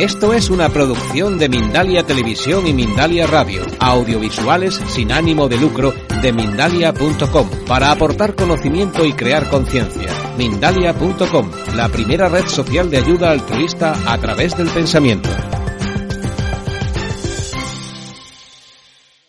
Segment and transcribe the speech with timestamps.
[0.00, 5.92] Esto es una producción de Mindalia Televisión y Mindalia Radio, audiovisuales sin ánimo de lucro
[6.22, 10.10] de mindalia.com, para aportar conocimiento y crear conciencia.
[10.38, 15.28] Mindalia.com, la primera red social de ayuda altruista a través del pensamiento.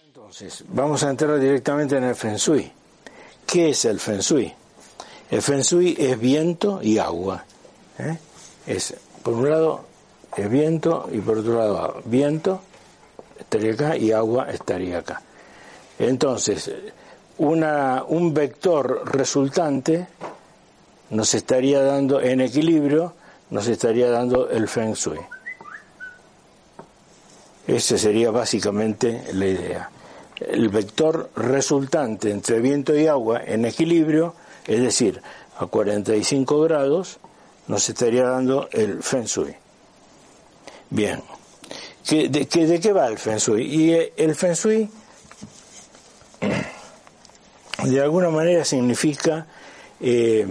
[0.06, 2.72] Entonces, vamos a entrar directamente en el Feng Shui.
[3.46, 4.54] ¿Qué es el Feng Shui?
[5.32, 7.44] El Feng Shui es viento y agua.
[8.00, 8.18] ¿eh?
[8.66, 9.91] Es, por un lado,
[10.38, 12.62] es viento y por otro lado viento
[13.40, 15.22] estaría acá y agua estaría acá.
[16.00, 16.72] Entonces,
[17.38, 20.08] una, un vector resultante
[21.10, 23.14] nos estaría dando en equilibrio,
[23.50, 25.20] nos estaría dando el feng shui.
[27.68, 29.90] Esa sería básicamente la idea.
[30.40, 34.34] El vector resultante entre viento y agua en equilibrio,
[34.66, 35.22] es decir,
[35.58, 37.20] a 45 grados,
[37.68, 39.61] nos estaría dando el feng shui.
[40.92, 41.24] Bien.
[42.10, 43.64] de, ¿De qué va el Feng Shui?
[43.64, 44.90] Y eh, el Feng Shui
[47.86, 49.48] de alguna manera significa
[50.02, 50.46] eh,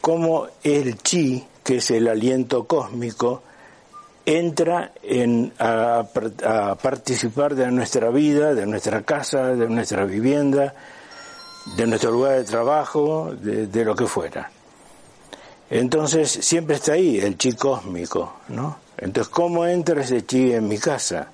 [0.00, 3.42] cómo el chi, que es el aliento cósmico,
[4.24, 6.06] entra en, a,
[6.80, 10.74] participar de nuestra vida, de nuestra casa, de nuestra vivienda,
[11.76, 14.50] de nuestro lugar de trabajo, de lo que fuera.
[15.68, 18.81] Entonces siempre está ahí el chi cósmico, ¿no?
[19.02, 21.32] Entonces, ¿cómo entra ese chi en mi casa?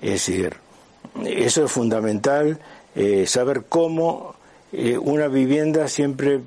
[0.00, 0.56] Es decir,
[1.26, 2.58] eso es fundamental,
[2.94, 4.34] eh, saber cómo
[4.72, 6.40] eh, una vivienda siempre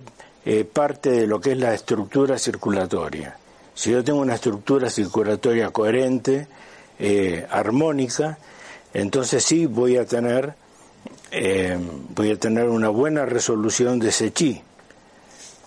[0.44, 3.38] eh, parte de lo que es la estructura circulatoria.
[3.76, 6.48] Si yo tengo una estructura circulatoria coherente,
[7.50, 8.38] armónica,
[8.94, 10.54] entonces sí voy a tener
[12.09, 14.62] voy a tener una buena resolución de ese chi.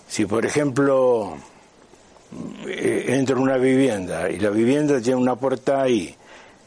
[0.07, 1.37] Si por ejemplo
[2.67, 6.15] eh, entro en una vivienda y la vivienda tiene una puerta ahí,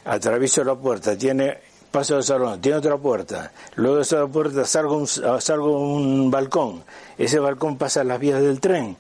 [0.05, 1.59] atravieso la puerta, tiene
[1.91, 6.85] paso al salón, tiene otra puerta, luego de esa puerta salgo un, salgo un balcón,
[7.17, 8.97] ese balcón pasa las vías del tren,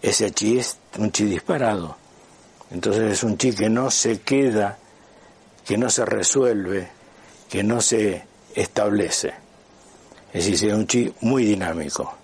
[0.00, 1.96] ese chi es un chi disparado.
[2.70, 4.76] Entonces es un chi que no se queda,
[5.64, 6.88] que no se resuelve,
[7.48, 8.24] que no se
[8.54, 9.32] establece.
[10.34, 12.17] Es decir, es un chi muy dinámico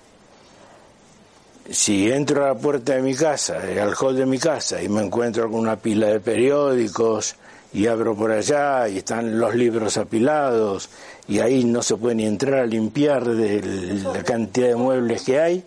[1.70, 5.02] si entro a la puerta de mi casa, al hall de mi casa, y me
[5.02, 7.36] encuentro con una pila de periódicos,
[7.72, 10.88] y abro por allá, y están los libros apilados,
[11.26, 15.40] y ahí no se puede ni entrar a limpiar de la cantidad de muebles que
[15.40, 15.64] hay,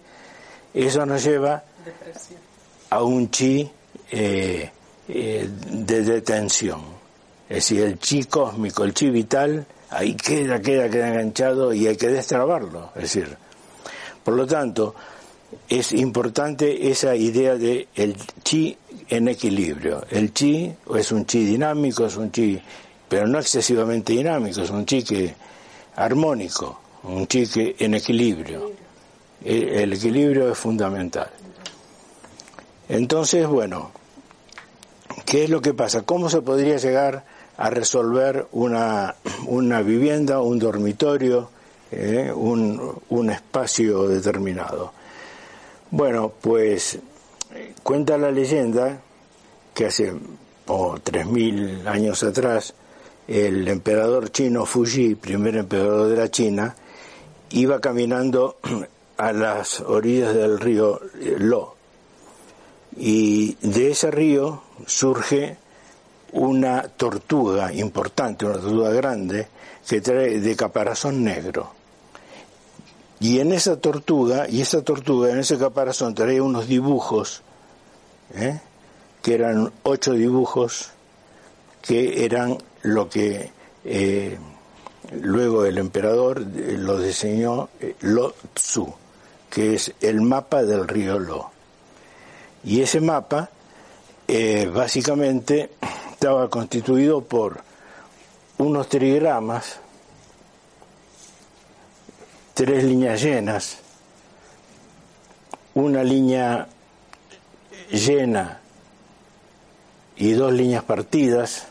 [0.73, 1.63] eso nos lleva
[2.89, 3.69] a un chi
[4.11, 4.71] eh,
[5.07, 6.81] eh, de detención.
[7.49, 11.97] Es decir, el chi cósmico, el chi vital, ahí queda, queda, queda enganchado y hay
[11.97, 12.91] que destrabarlo.
[12.95, 13.35] Es decir,
[14.23, 14.93] por lo tanto,
[15.69, 18.77] es importante esa idea de el chi
[19.09, 20.05] en equilibrio.
[20.09, 22.61] El chi es un chi dinámico, es un chi,
[23.09, 25.35] pero no excesivamente dinámico, es un chi que
[25.95, 28.71] armónico, un chi que en equilibrio.
[29.43, 31.29] El, equilibrio es fundamental.
[32.89, 33.91] Entonces, bueno,
[35.25, 36.03] ¿qué es lo que pasa?
[36.03, 37.25] ¿Cómo se podría llegar
[37.57, 39.15] a resolver una,
[39.47, 41.49] una vivienda, un dormitorio,
[41.91, 44.93] eh, un, un espacio determinado?
[45.89, 46.99] Bueno, pues
[47.81, 48.99] cuenta la leyenda
[49.73, 50.13] que hace
[50.67, 52.73] oh, tres 3.000 años atrás
[53.27, 56.75] el emperador chino Fuji, primer emperador de la China,
[57.51, 58.57] iba caminando
[59.17, 60.99] a las orillas del río
[61.37, 61.75] Lo.
[62.97, 65.57] Y de ese río surge
[66.33, 69.47] una tortuga importante, una tortuga grande,
[69.87, 71.76] que trae de caparazón negro.
[73.19, 77.41] Y en esa tortuga, y esa tortuga en ese caparazón traía unos dibujos,
[78.35, 78.59] ¿eh?
[79.23, 80.91] que eran ocho dibujos,
[81.81, 83.51] que eran lo que
[83.85, 84.37] eh,
[85.21, 87.69] luego el emperador eh, lo diseñó
[88.01, 88.93] Lo Tzu,
[89.49, 91.49] que es el mapa del río Lo.
[92.63, 93.49] Y ese mapa
[94.73, 95.71] básicamente
[96.11, 97.61] estaba constituido por
[98.57, 99.79] unos trigramas,
[102.57, 103.77] tres líneas llenas,
[105.75, 106.67] una línea
[107.91, 108.59] llena
[110.15, 111.67] y dos líneas partidas,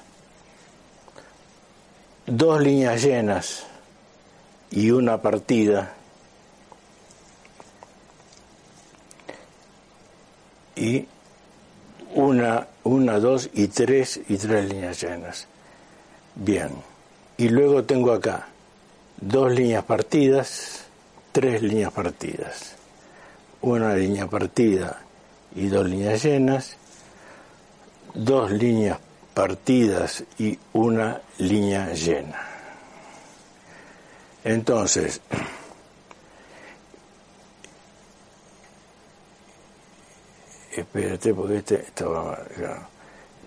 [2.24, 3.66] dos líneas llenas
[4.70, 5.92] y una partida,
[10.76, 11.08] y
[12.14, 15.48] una, una, dos y tres y tres líneas llenas.
[16.36, 16.70] Bien.
[17.38, 18.46] Y luego tengo acá
[19.20, 20.86] dos líneas partidas,
[21.32, 22.74] tres líneas partidas.
[23.62, 25.00] Una línea partida
[25.54, 26.76] y dos líneas llenas,
[28.14, 28.98] dos líneas
[29.34, 32.40] partidas y una línea llena.
[34.44, 35.20] Entonces,
[40.76, 42.38] espérate porque este estaba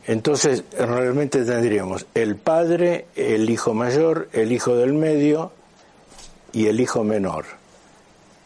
[0.08, 5.52] entonces realmente tendríamos el padre, el hijo mayor, el hijo del medio
[6.54, 7.46] y el hijo menor.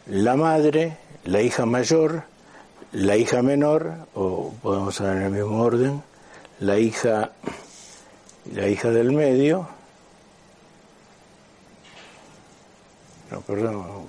[0.08, 2.24] La madre, la hija mayor,
[2.92, 6.04] la hija menor, o podemos ver en el mismo orden,
[6.60, 7.32] la hija,
[8.54, 9.68] la hija del medio,
[13.32, 14.06] no, perdón,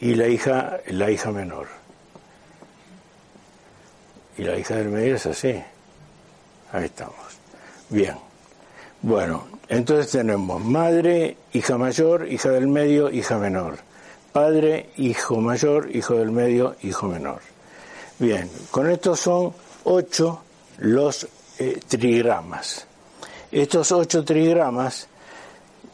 [0.00, 1.66] y la hija, la hija menor.
[4.38, 5.62] Y la hija del medio es así.
[6.72, 7.16] Ahí estamos.
[7.90, 8.16] Bien.
[9.02, 13.78] Bueno, entonces tenemos madre, hija mayor, hija del medio, hija menor.
[14.32, 17.40] Padre, hijo mayor, hijo del medio, hijo menor.
[18.18, 20.42] Bien, con estos son ocho
[20.78, 21.28] los
[21.60, 22.84] eh, trigramas.
[23.52, 25.06] Estos ocho trigramas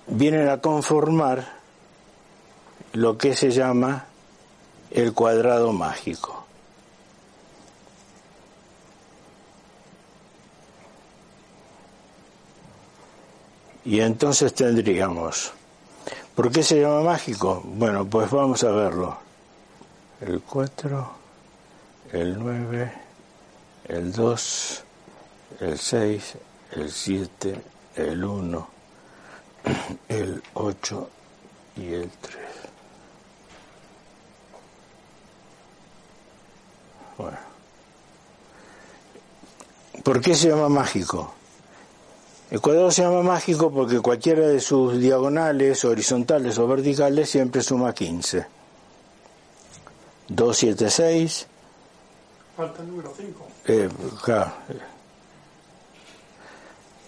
[0.06, 1.46] vienen a conformar
[2.94, 4.06] lo que se llama
[4.90, 6.45] el cuadrado mágico.
[13.86, 15.52] Y entonces tendríamos,
[16.34, 17.62] ¿por qué se llama mágico?
[17.64, 19.16] Bueno, pues vamos a verlo.
[20.20, 21.10] El 4,
[22.10, 22.92] el 9,
[23.84, 24.84] el 2,
[25.60, 26.34] el 6,
[26.72, 27.60] el 7,
[27.94, 28.68] el 1,
[30.08, 31.10] el 8
[31.76, 32.36] y el 3.
[37.18, 37.38] Bueno.
[40.02, 41.35] ¿Por qué se llama mágico?
[42.50, 47.92] El cuadrado se llama mágico porque cualquiera de sus diagonales, horizontales o verticales siempre suma
[47.92, 48.46] 15.
[50.28, 51.46] 2, 7, 6.
[52.56, 53.46] Falta el número 5.
[53.66, 53.88] Eh,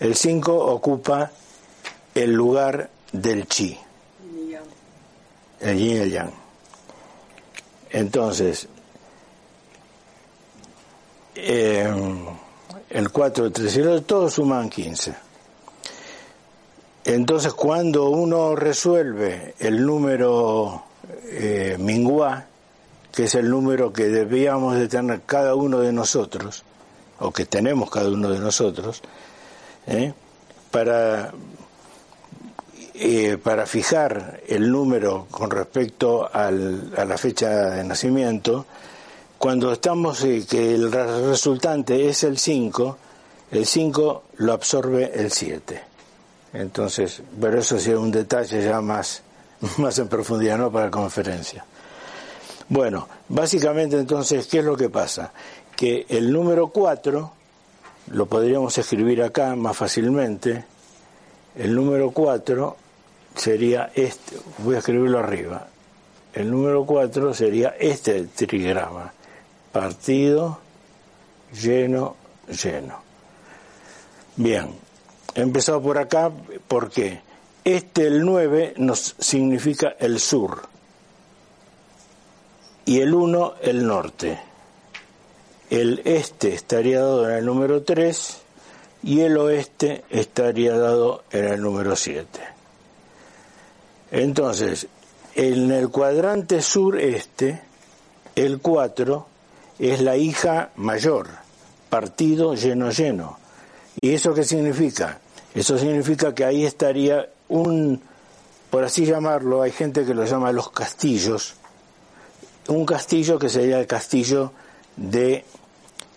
[0.00, 1.30] el 5 ocupa
[2.14, 3.78] el lugar del chi.
[5.60, 6.32] El yin y el yang.
[7.90, 8.68] Entonces,
[11.34, 11.92] eh,
[12.90, 15.27] el 4, el 3 y el 2, todos suman 15.
[17.04, 20.84] Entonces, cuando uno resuelve el número
[21.30, 21.76] eh,
[23.12, 26.64] que es el número que debíamos de tener cada uno de nosotros,
[27.18, 29.02] o que tenemos cada uno de nosotros,
[29.86, 30.12] ¿eh?
[30.70, 31.32] para,
[32.94, 38.66] eh, para fijar el número con respecto al, a la fecha de nacimiento,
[39.38, 42.98] cuando estamos eh, que el resultante es el 5,
[43.50, 45.87] el 5 lo absorbe el 7.
[46.58, 49.22] Entonces, pero eso sí es un detalle ya más,
[49.78, 51.64] más en profundidad, no para la conferencia.
[52.68, 55.32] Bueno, básicamente entonces, ¿qué es lo que pasa?
[55.76, 57.32] Que el número 4
[58.08, 60.64] lo podríamos escribir acá más fácilmente.
[61.56, 62.76] El número 4
[63.36, 65.68] sería este, voy a escribirlo arriba.
[66.34, 69.12] El número 4 sería este trigrama.
[69.70, 70.58] Partido,
[71.52, 72.16] lleno,
[72.48, 73.00] lleno.
[74.36, 74.87] Bien,
[75.34, 76.32] He empezado por acá
[76.66, 77.20] porque
[77.64, 80.68] este, el 9, nos significa el sur
[82.86, 84.40] y el 1, el norte.
[85.68, 88.38] El este estaría dado en el número 3
[89.02, 92.26] y el oeste estaría dado en el número 7.
[94.12, 94.86] Entonces,
[95.34, 97.60] en el cuadrante sureste,
[98.34, 99.26] el 4
[99.78, 101.28] es la hija mayor,
[101.90, 103.37] partido lleno lleno.
[104.00, 105.18] ¿Y eso qué significa?
[105.54, 108.00] Eso significa que ahí estaría un,
[108.70, 111.54] por así llamarlo, hay gente que lo llama los castillos,
[112.68, 114.52] un castillo que sería el castillo
[114.96, 115.44] de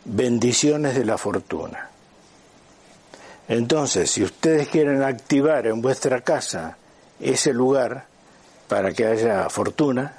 [0.06, 1.90] bendiciones de la fortuna.
[3.48, 6.78] Entonces, si ustedes quieren activar en vuestra casa
[7.20, 8.06] ese lugar
[8.68, 10.14] para que haya fortuna,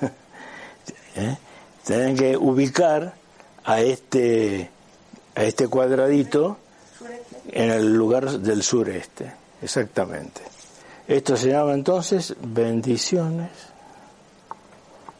[1.16, 1.36] ¿eh?
[1.84, 3.14] tienen que ubicar
[3.64, 4.70] a este,
[5.34, 6.58] a este cuadradito
[7.54, 9.32] en el lugar del sureste,
[9.62, 10.42] exactamente.
[11.06, 13.50] Esto se llama entonces bendiciones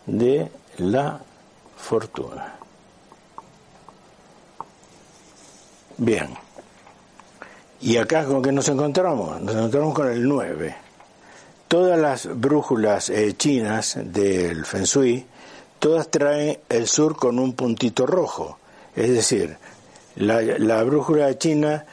[0.04, 1.20] de la
[1.76, 2.56] fortuna.
[5.96, 6.30] Bien.
[7.80, 9.40] ¿Y acá con qué nos encontramos?
[9.40, 10.74] Nos encontramos con el 9.
[11.68, 15.24] Todas las brújulas eh, chinas del Feng Shui,
[15.78, 18.58] todas traen el sur con un puntito rojo.
[18.96, 19.56] Es decir,
[20.16, 21.84] la, la brújula china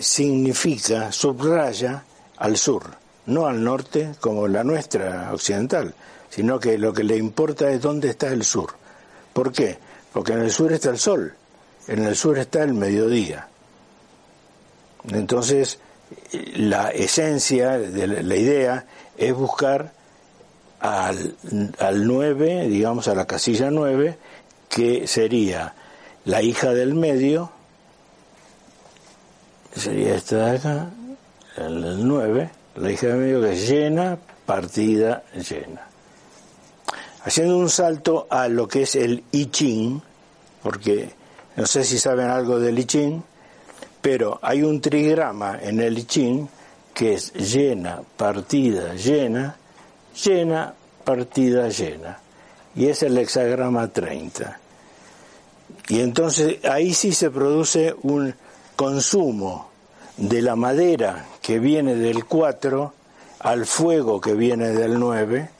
[0.00, 2.04] significa, subraya
[2.36, 2.84] al sur,
[3.26, 5.94] no al norte como la nuestra occidental,
[6.28, 8.70] sino que lo que le importa es dónde está el sur.
[9.32, 9.78] ¿Por qué?
[10.12, 11.34] Porque en el sur está el sol,
[11.88, 13.48] en el sur está el mediodía.
[15.08, 15.78] Entonces,
[16.54, 19.92] la esencia de la idea es buscar
[20.80, 21.36] al,
[21.78, 24.16] al 9, digamos a la casilla 9,
[24.68, 25.74] que sería
[26.24, 27.52] la hija del medio,
[29.74, 30.90] sería esta de acá,
[31.56, 35.86] el 9, la hija del medio que es llena, partida, llena.
[37.24, 40.00] Haciendo un salto a lo que es el I Ching,
[40.62, 41.10] porque
[41.56, 43.22] no sé si saben algo del I Ching,
[44.00, 46.48] pero hay un trigrama en el I Ching
[46.94, 49.56] que es llena, partida, llena,
[50.24, 50.74] llena,
[51.04, 52.18] partida, llena.
[52.74, 54.58] Y es el hexagrama 30.
[55.88, 58.34] Y entonces ahí sí se produce un
[58.80, 59.68] consumo
[60.16, 62.94] de la madera que viene del 4
[63.40, 65.50] al fuego que viene del 9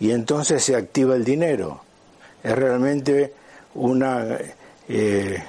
[0.00, 1.82] y entonces se activa el dinero.
[2.42, 3.32] Es realmente
[3.76, 4.36] una...
[4.88, 5.44] Eh,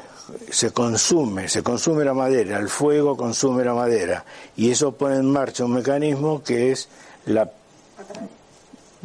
[0.52, 4.24] se consume, se consume la madera, el fuego consume la madera
[4.56, 6.88] y eso pone en marcha un mecanismo que es
[7.26, 7.50] la,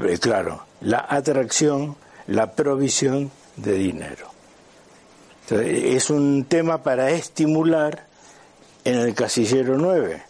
[0.05, 4.32] eh, claro, la atracción, la provisión de dinero.
[5.61, 8.07] Es un tema para estimular
[8.85, 10.23] en el casillero 9,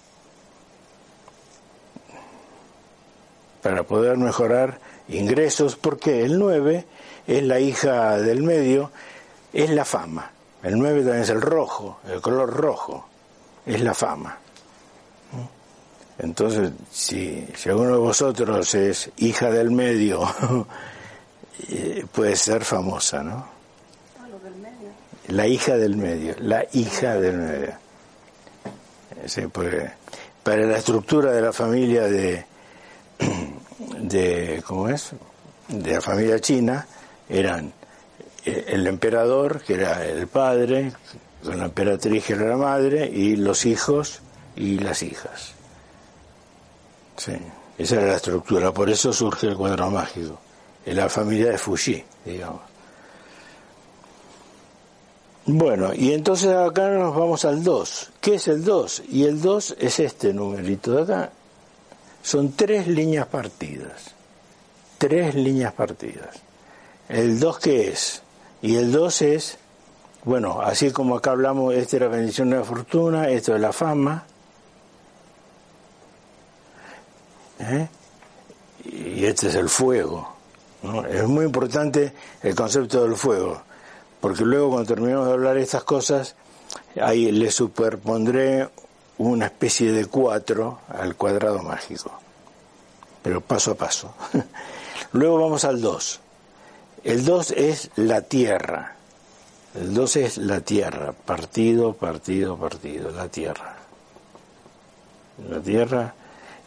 [3.63, 6.85] para poder mejorar ingresos, porque el 9
[7.27, 8.91] es la hija del medio,
[9.53, 10.31] es la fama.
[10.63, 13.07] El 9 también es el rojo, el color rojo,
[13.67, 14.39] es la fama.
[16.19, 20.23] Entonces, si, si alguno de vosotros es hija del medio,
[21.69, 23.62] eh, puede ser famosa, ¿no?
[25.29, 27.75] La hija del medio, la hija del medio.
[29.27, 29.43] Sí,
[30.43, 32.45] para la estructura de la familia de,
[34.01, 35.13] de, ¿cómo es?
[35.69, 36.87] De la familia china,
[37.29, 37.73] eran
[38.45, 40.93] el emperador, que era el padre,
[41.45, 44.21] con la emperatriz, que era la madre, y los hijos
[44.57, 45.53] y las hijas.
[47.17, 47.37] Sí,
[47.79, 50.41] esa era la estructura, por eso surge el cuadro mágico,
[50.85, 52.72] en la familia de Fuji, digamos.
[55.45, 58.11] Bueno, y entonces acá nos vamos al 2.
[58.21, 59.03] ¿Qué es el 2?
[59.11, 61.33] Y el 2 es este numerito de acá.
[62.23, 64.15] Son tres líneas partidas.
[64.99, 66.41] Tres líneas partidas.
[67.09, 68.23] ¿El 2 qué es?
[68.63, 69.59] Y el 2 es,
[70.25, 73.73] bueno, así como acá hablamos, esta es la bendición de la fortuna, esto es la
[73.73, 74.25] fama.
[77.59, 77.89] ¿eh?
[78.85, 80.37] Y este es el fuego.
[81.09, 83.63] Es muy importante el concepto del fuego,
[84.23, 86.37] porque luego cuando terminemos de hablar estas cosas,
[87.03, 88.69] ahí le superpondré
[89.19, 92.13] una especie de cuatro al cuadrado mágico,
[93.21, 94.15] pero paso a paso.
[95.13, 96.21] luego vamos al 2.
[97.03, 98.95] El 2 es la tierra.
[99.75, 101.13] El 2 es la tierra.
[101.13, 103.11] Partido, partido, partido.
[103.11, 103.75] La tierra.
[105.51, 106.15] La tierra.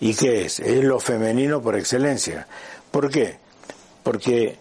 [0.02, 0.60] ¿Y qué es?
[0.60, 2.48] Es lo femenino por excelencia.
[2.92, 3.38] ¿Por qué?
[4.04, 4.58] Porque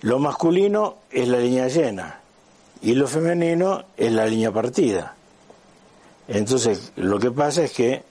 [0.00, 2.22] lo masculino es la línea llena
[2.82, 5.14] y lo femenino es la línea partida.
[6.28, 8.02] Entonces, lo que pasa es que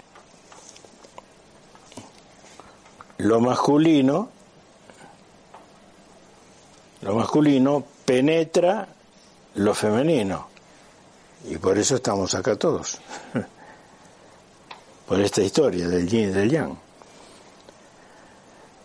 [3.20, 4.30] lo masculino
[7.02, 8.88] lo masculino penetra
[9.56, 10.48] lo femenino.
[11.48, 13.00] Y por eso estamos acá todos.
[15.08, 16.78] por esta historia del yin y del yang.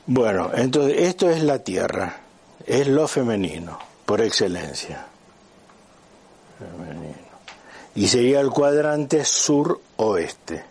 [0.06, 2.20] Bueno, entonces esto es la tierra,
[2.66, 5.06] es lo femenino, por excelencia.
[7.94, 10.64] Y sería el cuadrante sur-oeste.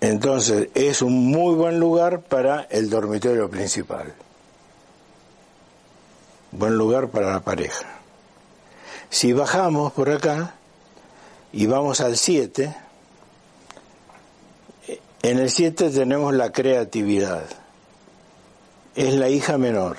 [0.00, 4.12] Entonces es un muy buen lugar para el dormitorio principal.
[6.50, 7.86] Buen lugar para la pareja.
[9.10, 10.54] Si bajamos por acá
[11.52, 12.74] y vamos al 7,
[15.22, 17.44] en el 7 tenemos la creatividad.
[18.94, 19.96] Es la hija menor,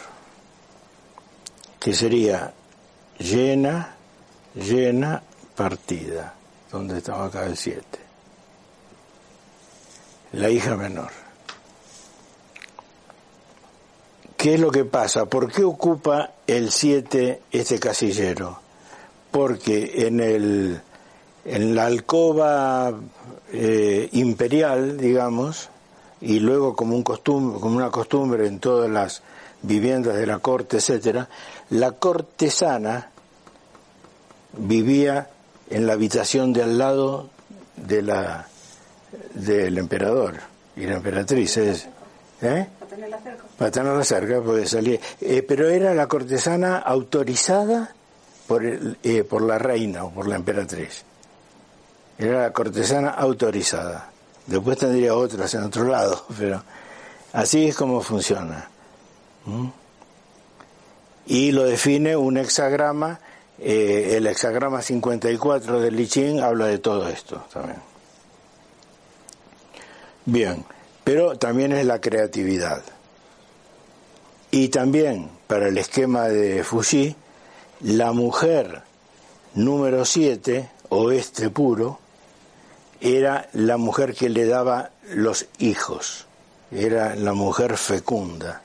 [1.80, 2.54] que sería
[3.18, 3.96] llena,
[4.56, 5.24] llena,
[5.56, 6.36] partida.
[6.72, 8.04] donde estamos acá el 7?
[10.34, 11.12] la hija menor,
[14.36, 15.26] ¿Qué es lo que pasa?
[15.26, 18.60] ¿Por qué ocupa el 7 este casillero?
[19.32, 20.82] Porque en, el,
[21.46, 22.94] en la alcoba
[23.54, 25.70] eh, imperial, digamos,
[26.24, 29.22] y luego como, un costumbre, como una costumbre en todas las
[29.62, 31.28] viviendas de la corte, etcétera,
[31.70, 33.10] la cortesana
[34.58, 35.30] vivía
[35.70, 37.30] en la habitación de al lado
[37.76, 38.48] de la
[39.34, 40.36] del emperador
[40.76, 41.88] y la emperatriz es
[42.42, 42.68] ¿eh?
[43.58, 44.42] para tenerla cerca.
[44.42, 47.94] Porque salía eh, pero era la cortesana autorizada
[48.48, 51.04] por el, eh, por la reina o por la emperatriz.
[52.18, 54.13] Era la cortesana autorizada
[54.48, 56.64] después tendría otras en otro lado pero
[57.32, 58.70] así es como funciona
[61.26, 63.20] y lo define un hexagrama
[63.60, 67.78] eh, el hexagrama 54 del Lichín habla de todo esto también.
[70.26, 70.66] Bien,
[71.04, 72.82] pero también es la creatividad.
[74.52, 77.16] Y también, para el esquema de Fuji,
[77.82, 78.82] la mujer
[79.56, 82.00] número 7, oeste puro,
[83.04, 86.26] era la mujer que le daba los hijos,
[86.72, 88.62] era la mujer fecunda.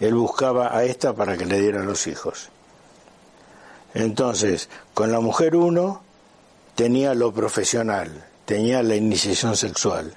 [0.00, 2.50] Él buscaba a esta para que le diera los hijos.
[3.94, 6.02] Entonces, con la mujer uno
[6.74, 10.12] tenía lo profesional, tenía la iniciación sexual.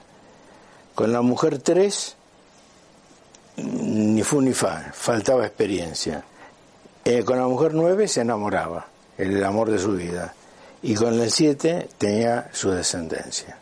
[0.94, 2.18] Con la mujer tres,
[3.56, 6.22] ni fu ni fa, faltaba experiencia.
[7.06, 8.88] Eh, con la mujer nueve se enamoraba,
[9.18, 10.34] el amor de su vida.
[10.84, 13.58] Y con el siete tenía su descendencia.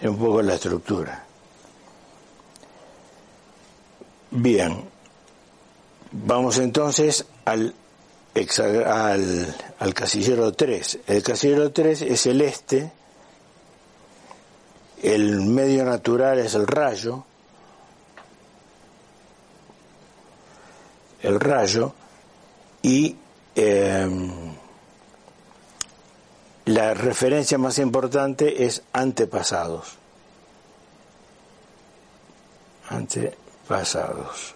[0.00, 1.24] Es un poco la estructura.
[4.30, 4.84] Bien,
[6.10, 7.74] vamos entonces al
[8.86, 10.98] al, al casillero 3.
[11.06, 12.90] El casillero 3 es el este,
[15.02, 17.24] el medio natural es el rayo,
[21.22, 21.92] el rayo,
[22.82, 23.14] y
[23.54, 24.53] em,
[26.66, 29.96] la referencia más importante es antepasados.
[32.88, 34.54] Antepasados.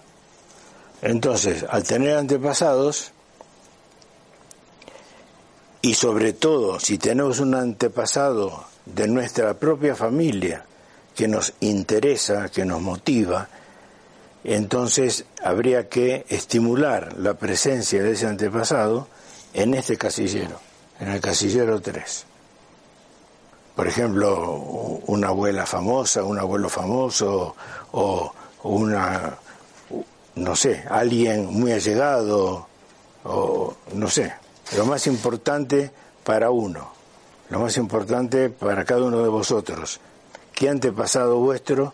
[1.02, 3.12] Entonces, al tener antepasados,
[5.80, 10.64] y sobre todo si tenemos un antepasado de nuestra propia familia
[11.14, 13.48] que nos interesa, que nos motiva,
[14.44, 19.08] entonces habría que estimular la presencia de ese antepasado
[19.54, 20.60] en este casillero,
[21.00, 22.26] en el casillero 3.
[23.76, 24.54] Por ejemplo,
[25.06, 27.54] una abuela famosa, un abuelo famoso
[27.92, 28.32] o
[28.64, 29.38] una,
[30.34, 32.66] no sé, alguien muy allegado
[33.24, 34.32] o no sé,
[34.76, 35.90] lo más importante
[36.24, 36.92] para uno,
[37.50, 40.00] lo más importante para cada uno de vosotros.
[40.52, 41.92] ¿Qué antepasado vuestro?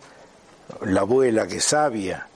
[0.81, 2.27] La abuela que sabia,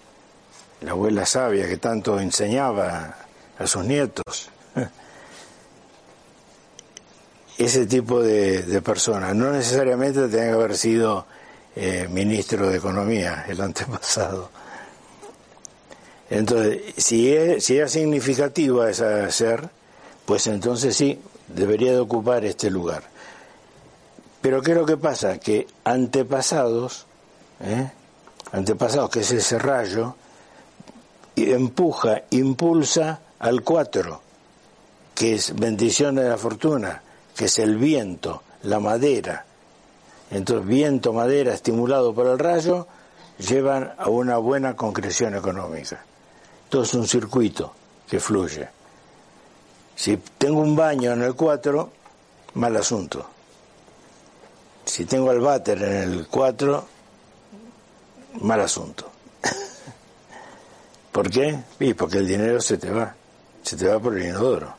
[0.81, 3.15] la abuela sabia que tanto enseñaba
[3.57, 4.49] a sus nietos.
[7.59, 11.27] Ese tipo de, de personas, no necesariamente tiene que haber sido
[11.75, 14.49] eh, ministro de Economía, el antepasado.
[16.29, 19.69] Entonces, si es, si es significativa esa ser,
[20.25, 23.03] pues entonces sí, debería de ocupar este lugar.
[24.41, 25.37] Pero ¿qué es lo que pasa?
[25.37, 27.05] Que antepasados,
[27.61, 27.91] ¿eh?
[28.51, 30.15] antepasados, que es ese rayo,
[31.35, 34.21] empuja, impulsa al cuatro,
[35.15, 37.01] que es bendición de la fortuna,
[37.39, 39.45] que es el viento, la madera.
[40.29, 42.85] Entonces, viento, madera, estimulado por el rayo,
[43.37, 46.03] llevan a una buena concreción económica.
[46.67, 47.73] Todo es un circuito
[48.09, 48.67] que fluye.
[49.95, 51.89] Si tengo un baño en el 4,
[52.55, 53.25] mal asunto.
[54.83, 56.85] Si tengo el váter en el 4,
[58.41, 59.09] mal asunto.
[61.13, 61.57] ¿Por qué?
[61.79, 63.15] Sí, porque el dinero se te va,
[63.63, 64.78] se te va por el inodoro.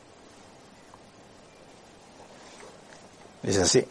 [3.43, 3.85] Es así.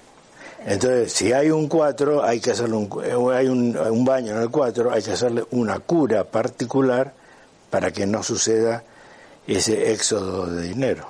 [0.65, 4.41] Entonces, si hay un 4, hay que hacerle un, eh, hay un, un baño en
[4.41, 7.13] el 4, hay que hacerle una cura particular
[7.69, 8.83] para que no suceda
[9.47, 11.07] ese éxodo de dinero.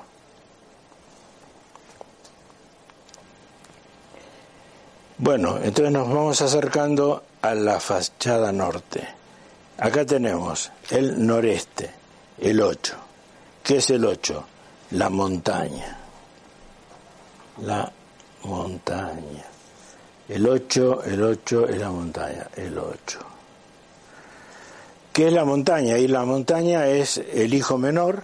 [5.18, 9.06] Bueno, entonces nos vamos acercando a la fachada norte.
[9.78, 11.90] Acá tenemos el noreste,
[12.38, 12.96] el 8.
[13.64, 14.46] ¿Qué es el 8?
[14.92, 15.98] La montaña.
[17.62, 17.92] La
[18.50, 19.46] montaña.
[20.28, 23.20] El 8, el 8 es la montaña, el 8.
[25.14, 25.98] ¿Qué es la montaña?
[25.98, 28.24] Y la montaña es el hijo menor,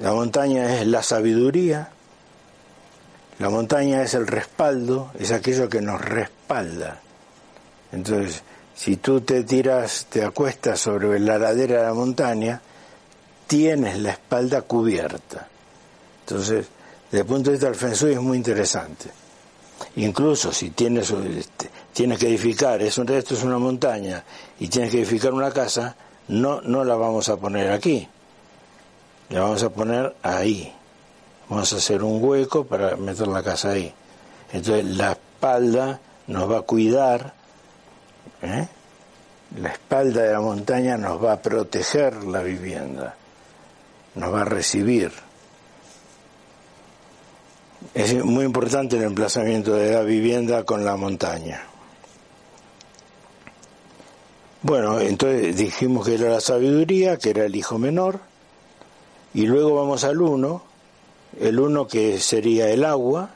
[0.00, 1.90] la montaña es la sabiduría,
[3.38, 7.00] la montaña es el respaldo, es aquello que nos respalda.
[7.92, 8.42] Entonces,
[8.74, 12.60] si tú te tiras, te acuestas sobre la ladera de la montaña,
[13.46, 15.48] tienes la espalda cubierta.
[16.20, 16.66] Entonces,
[17.10, 19.10] desde el punto de vista del Feng es muy interesante.
[19.96, 24.22] Incluso si tienes, este, tienes que edificar, es un, esto es una montaña,
[24.58, 25.96] y tienes que edificar una casa,
[26.28, 28.06] no, no la vamos a poner aquí,
[29.30, 30.72] la vamos a poner ahí.
[31.48, 33.92] Vamos a hacer un hueco para meter la casa ahí.
[34.52, 37.34] Entonces la espalda nos va a cuidar,
[38.42, 38.68] ¿eh?
[39.56, 43.16] la espalda de la montaña nos va a proteger la vivienda,
[44.14, 45.10] nos va a recibir.
[47.94, 51.64] Es muy importante el emplazamiento de la vivienda con la montaña.
[54.62, 58.20] Bueno, entonces dijimos que era la sabiduría, que era el hijo menor,
[59.32, 60.62] y luego vamos al uno,
[61.40, 63.30] el uno que sería el agua,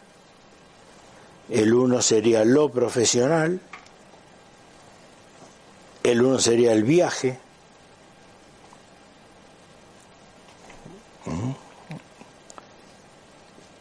[1.49, 3.61] el uno sería lo profesional,
[6.03, 7.39] el uno sería el viaje,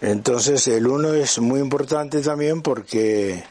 [0.04, 3.42] entonces el uno es muy importante también porque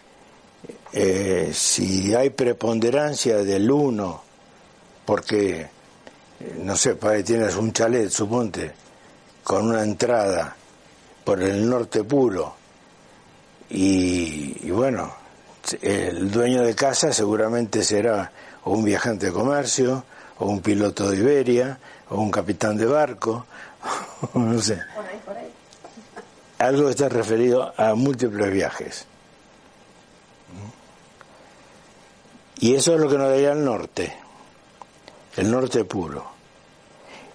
[0.93, 4.23] eh, si hay preponderancia del uno,
[5.07, 5.69] porque, eh,
[6.59, 8.71] no sé, para tienes un chalet, suponte,
[9.43, 10.55] con una entrada
[11.25, 12.55] por el norte puro,
[13.71, 15.11] y, bueno,
[15.81, 18.31] el dueño de casa seguramente será
[18.67, 20.05] un viajante de comercio,
[20.39, 21.79] o un piloto de Iberia,
[22.11, 23.47] o un capitán de barco,
[24.35, 24.79] no sé.
[26.63, 29.05] Algo está referido a múltiples viajes.
[32.61, 34.17] Y eso es lo que nos daría el norte,
[35.37, 36.25] el norte puro.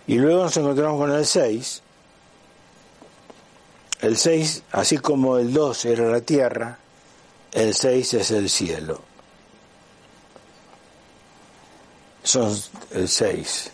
[0.08, 1.82] Y luego nos encontramos con el 6.
[4.00, 6.78] El 6, así como el 2 era la tierra,
[7.52, 9.02] el 6 es el cielo.
[12.24, 12.58] Son
[12.92, 13.72] el 6.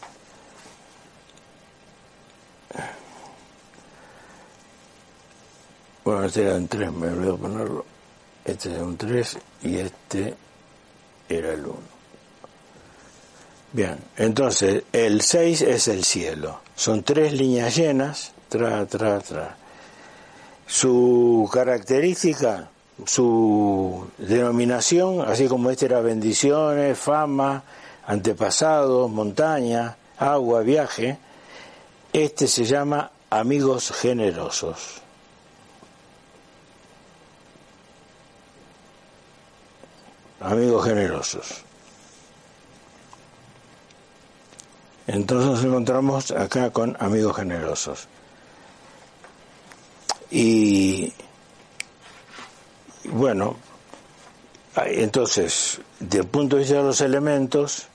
[6.04, 7.86] Bueno, este era un 3, me olvidé ponerlo.
[8.44, 10.36] Este es un 3 y este
[11.30, 11.76] era el 1.
[13.72, 16.60] Bien, entonces el 6 es el cielo.
[16.76, 19.56] Son tres líneas llenas, tra, tra, tra.
[20.68, 22.70] Su característica,
[23.06, 27.64] su denominación, así como este era bendiciones, fama,
[28.06, 31.18] antepasados, montaña, agua, viaje,
[32.12, 35.03] este se llama amigos generosos.
[40.44, 41.64] Amigos generosos.
[45.08, 48.08] Entonces nos encontramos acá con amigos generosos.
[50.32, 51.14] Y
[53.06, 53.56] bueno,
[54.76, 57.88] entonces, desde el punto de vista de los elementos,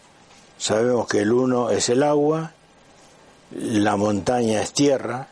[0.58, 2.52] sabemos que el uno es el agua,
[3.50, 5.28] la montaña es tierra,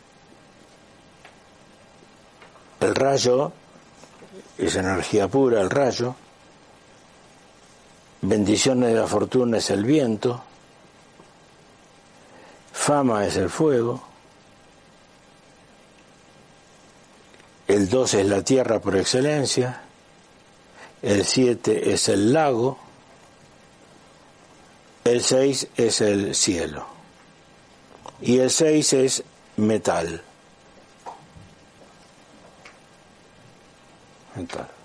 [2.79, 3.51] el rayo
[4.57, 6.15] es energía pura, el rayo,
[8.21, 10.43] bendiciones de la fortuna es el viento,
[12.71, 14.01] fama es el fuego,
[17.67, 19.81] el 2 es la tierra por excelencia,
[21.01, 22.77] el 7 es el lago,
[25.03, 26.87] el 6 es el cielo
[28.21, 29.23] y el 6 es
[29.57, 30.21] metal.
[34.35, 34.76] Metal.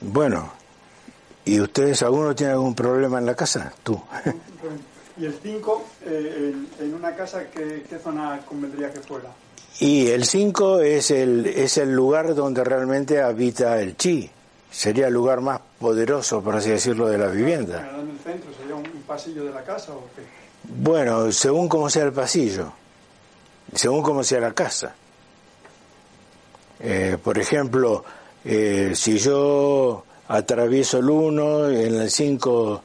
[0.00, 0.50] Bueno,
[1.44, 3.72] ¿y ustedes, alguno tiene algún problema en la casa?
[3.82, 4.00] Tú.
[5.18, 9.28] ¿Y el 5, eh, en una casa, ¿qué, zona convendría que fuera?
[9.78, 14.30] Y el 5 es el, es el lugar donde realmente habita el chi.
[14.70, 17.90] Sería el lugar más poderoso, por así decirlo, de la vivienda.
[17.98, 20.22] ¿En el centro sería un, pasillo de la casa o qué?
[20.62, 22.72] Bueno, según como sea el pasillo,
[23.74, 24.94] según como sea la casa.
[26.78, 28.04] Eh, por ejemplo,
[28.44, 32.82] eh, si yo atravieso el 1, en el 5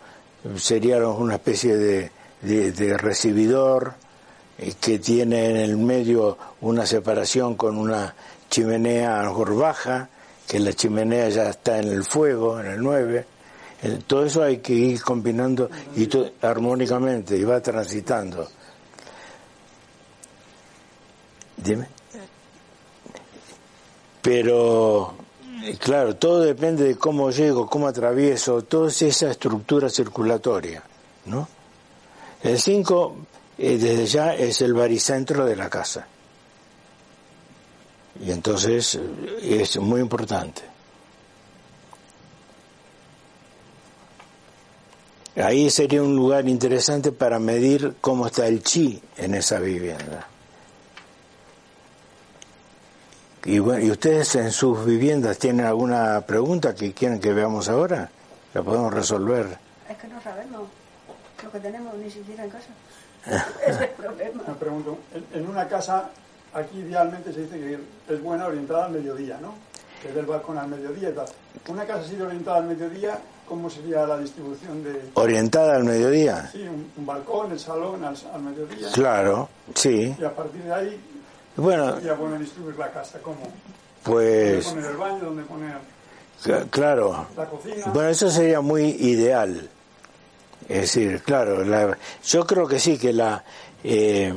[0.58, 3.94] sería una especie de, de, recibidor
[4.58, 8.16] eh, que tiene en el medio una separación con una
[8.50, 10.10] chimenea mejor baja,
[10.48, 13.26] que la chimenea ya está en el fuego, en el 9.
[14.08, 16.10] todo eso hay que ir combinando y
[16.42, 18.48] armónicamente y va transitando.
[21.58, 21.88] Dime.
[24.22, 25.25] Pero
[25.66, 30.84] eh, claro, todo depende de cómo llego, cómo atravieso, toda esa estructura circulatoria,
[31.26, 31.48] ¿no?
[32.44, 33.16] El 5,
[33.58, 36.08] eh, desde ya, es el baricentro de la casa.
[38.24, 40.62] Y entonces eh, es muy importante.
[45.36, 50.28] Ahí sería un lugar interesante para medir cómo está el chi en esa vivienda.
[53.46, 58.10] Y, bueno, ¿y ustedes en sus viviendas tienen alguna pregunta que quieren que veamos ahora?
[58.54, 59.46] ¿La podemos resolver?
[59.88, 60.64] Es que no sabemos
[61.44, 62.70] lo que tenemos ni siquiera en casa.
[63.26, 64.44] Ese es el problema.
[64.48, 66.10] Me pregunto, en, en una casa,
[66.54, 69.54] aquí idealmente se dice que es buena orientada al mediodía, ¿no?
[70.02, 71.26] Que es del balcón al mediodía y tal.
[71.68, 75.04] Una casa así orientada al mediodía, ¿cómo sería la distribución de...?
[75.14, 76.50] ¿Orientada al mediodía?
[76.52, 78.88] Sí, un, un balcón, el salón al, al mediodía.
[78.92, 80.16] Claro, sí.
[80.20, 81.00] Y a partir de ahí,
[81.58, 83.20] Bueno, bueno distribuir la casa.
[83.22, 83.38] ¿Cómo?
[83.40, 83.52] ¿Dónde
[84.04, 85.20] pues poner el baño?
[85.24, 85.78] ¿Dónde poner
[86.44, 87.28] cl- claro.
[87.36, 87.86] la cocina?
[87.94, 89.70] Bueno, eso sería muy ideal.
[90.68, 93.44] Es decir, claro, la- yo creo que sí, que la...
[93.84, 94.34] eh,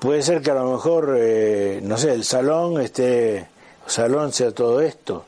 [0.00, 3.46] puede ser que a lo mejor, eh, no sé, el salón esté...
[3.86, 5.24] Salón sea todo esto.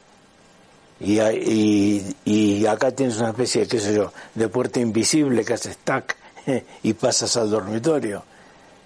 [1.01, 5.55] Y, y, y acá tienes una especie de, qué sé yo, de puerta invisible que
[5.55, 6.17] hace stack
[6.85, 8.23] y pasas al dormitorio.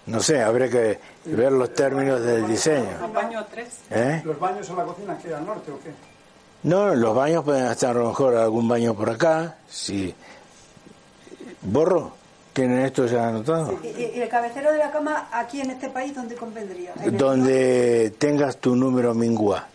[0.07, 3.11] No sé, habría que ver los términos del diseño.
[3.13, 3.69] Baño 3.
[3.91, 4.23] ¿Eh?
[4.25, 5.91] ¿Los baños o la cocina que al norte o qué?
[6.63, 9.57] No, los baños pueden estar a lo mejor algún baño por acá.
[9.69, 10.15] Si...
[11.63, 12.13] ¿Borro?
[12.53, 13.79] ¿Tienen esto ya anotado?
[13.83, 16.93] Y, y- y el cabecero de la cama aquí en este país, ¿dónde convendría?
[16.97, 19.67] ¿En el Donde tengas tu número Mingua.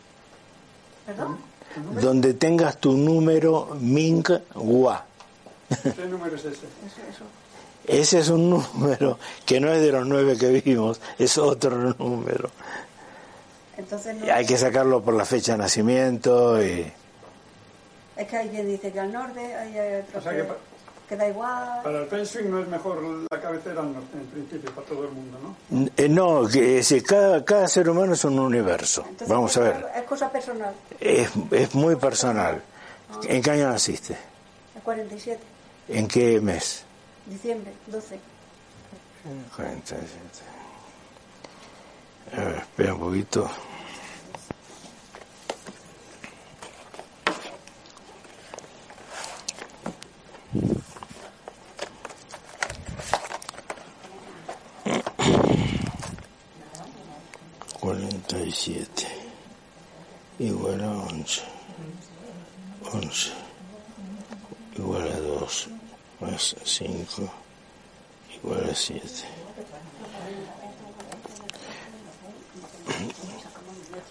[1.05, 1.37] ¿Perdón?
[2.01, 5.05] Donde tengas tu número Mingua.
[5.83, 6.49] ¿Qué número es ese?
[6.65, 7.23] Eso, eso.
[7.87, 12.49] Ese es un número que no es de los nueve que vimos, es otro número.
[13.77, 16.91] Entonces no, hay que sacarlo por la fecha de nacimiento y...
[18.17, 20.57] es que hay quien dice que al norte, hay otro O sea que, que pa-
[21.09, 21.81] que da igual.
[21.83, 25.11] Para el shui no es mejor la cabecera al norte, en principio, para todo el
[25.11, 25.87] mundo, ¿no?
[25.97, 29.01] Eh, No, que es decir, cada, cada ser humano es un universo.
[29.09, 29.85] Entonces, Vamos a ver.
[29.95, 30.73] Es cosa personal.
[31.01, 32.61] Es, es muy personal.
[33.27, 34.15] ¿En qué año naciste?
[34.75, 35.39] El 47,
[35.89, 36.85] ¿En qué mes?
[37.25, 38.19] Diciembre, 12.
[39.55, 40.07] 47.
[42.33, 43.49] A ver, espera un poquito.
[57.79, 59.07] Cuarenta y siete
[60.39, 61.41] igual a once.
[62.93, 63.31] Once
[64.77, 65.67] igual a dos
[66.21, 67.29] más cinco
[68.43, 69.07] igual a 7.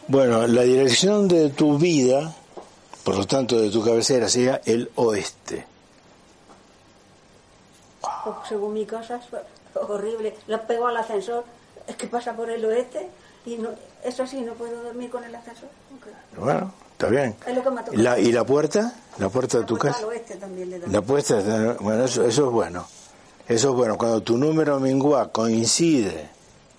[0.09, 2.35] Bueno, la dirección de tu vida,
[3.05, 5.67] por lo tanto de tu cabecera, sería el oeste.
[8.25, 9.25] Pues, según mi casa es
[9.75, 10.37] horrible.
[10.49, 11.45] La pego al ascensor,
[11.87, 13.09] es que pasa por el oeste
[13.47, 13.71] y no,
[14.05, 15.69] eso sí, no puedo dormir con el ascensor.
[15.91, 16.09] nunca.
[16.37, 17.35] Bueno, está bien.
[17.47, 18.03] Es lo que me ha tocado.
[18.03, 18.93] La, ¿Y la puerta?
[19.19, 20.05] ¿La puerta de tu Pues casa?
[20.05, 20.87] Al oeste también le da.
[20.89, 22.87] La puerta, bueno, eso, eso es bueno.
[23.49, 23.97] Eso es bueno.
[23.97, 26.29] Cuando tu número mingua coincide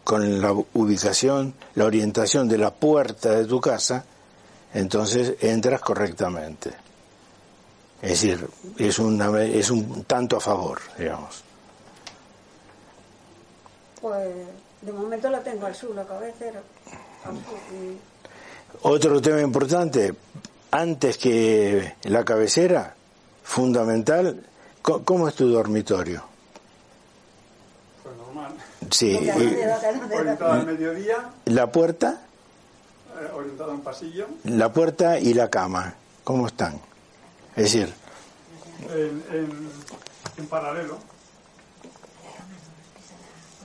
[0.04, 4.06] con la ubicación, la orientación de la puerta de tu casa,
[4.74, 6.72] entonces entras correctamente.
[8.02, 11.44] Es decir, es, una, es un tanto a favor, digamos.
[14.02, 14.28] Pues
[14.82, 16.62] de momento la tengo al sur, la cabecera.
[17.26, 18.11] Al sur, y-
[18.84, 20.14] Otro tema importante,
[20.72, 22.96] antes que la cabecera,
[23.44, 24.44] fundamental,
[24.82, 26.24] ¿cómo es tu dormitorio?
[28.04, 28.54] Pues normal.
[28.90, 29.16] Sí.
[30.14, 32.22] Orientado al mediodía, la puerta,
[33.22, 36.80] eh, orientado a un pasillo, la puerta y la cama, ¿cómo están?
[37.56, 37.94] Es decir,
[38.90, 39.70] en, en,
[40.38, 40.98] en paralelo.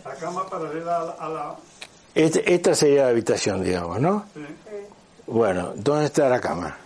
[0.05, 1.12] La cama paralela a la...
[1.12, 1.57] a la-
[2.14, 4.25] este- esta sería la habitación, digamos, ¿no?
[4.35, 4.40] sí,
[5.27, 6.77] Bueno, ¿dónde está la cama?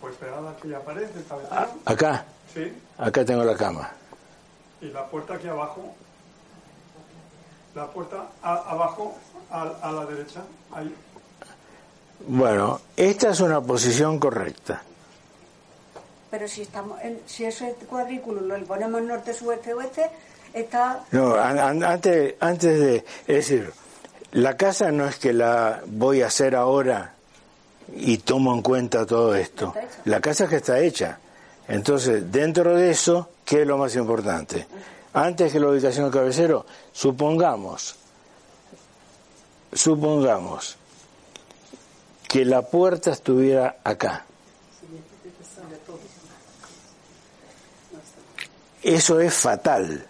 [0.00, 1.70] pues pegada aquí aparece el A- cabecero.
[1.84, 3.90] acá, Sí, acá tengo la cama.
[4.80, 5.94] y la puerta aquí abajo.
[7.74, 9.14] La puerta a- abajo
[9.50, 10.40] a, a la derecha.
[10.72, 10.94] Ahí.
[12.26, 14.82] Bueno, esta es una posición correcta.
[16.30, 20.10] Pero si estamos en, si ese cuadrículo lo ponemos norte, sur, este, oeste,
[20.54, 23.70] está No, an- an- antes, antes de, es decir,
[24.32, 27.14] la casa no es que la voy a hacer ahora
[27.94, 29.74] y tomo en cuenta todo esto.
[30.04, 31.18] La casa es que está hecha.
[31.66, 34.66] Entonces, dentro de eso, ¿qué es lo más importante?
[35.12, 37.96] Antes que la ubicación del cabecero, supongamos,
[39.72, 40.76] supongamos
[42.28, 44.24] que la puerta estuviera acá.
[48.82, 50.09] Eso es fatal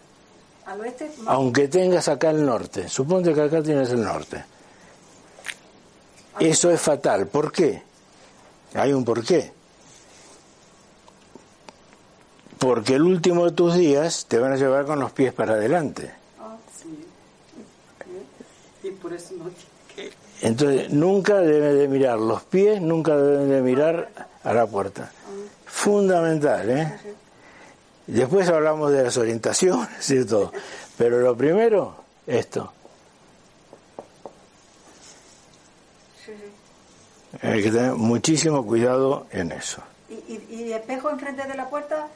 [0.70, 4.44] al oeste, más aunque tengas acá el norte, suponte que acá tienes el norte.
[6.38, 7.26] Eso es fatal.
[7.26, 7.82] ¿Por qué?
[8.74, 9.52] Hay un porqué.
[12.58, 16.14] Porque el último de tus días te van a llevar con los pies para adelante.
[16.82, 17.06] Sí.
[18.82, 19.12] Y por.
[20.42, 24.10] Entonces, nunca deben de mirar los pies, nunca deben de mirar
[24.42, 25.10] a la puerta.
[25.66, 26.98] Fundamental, ¿eh?
[28.12, 30.52] Después hablamos de las orientaciones y todo.
[30.98, 31.94] Pero lo primero,
[32.26, 32.72] esto.
[37.42, 39.82] Hay que tener muchísimo cuidado en eso.
[40.08, 42.08] ¿Y, y, y espejo enfrente de la puerta?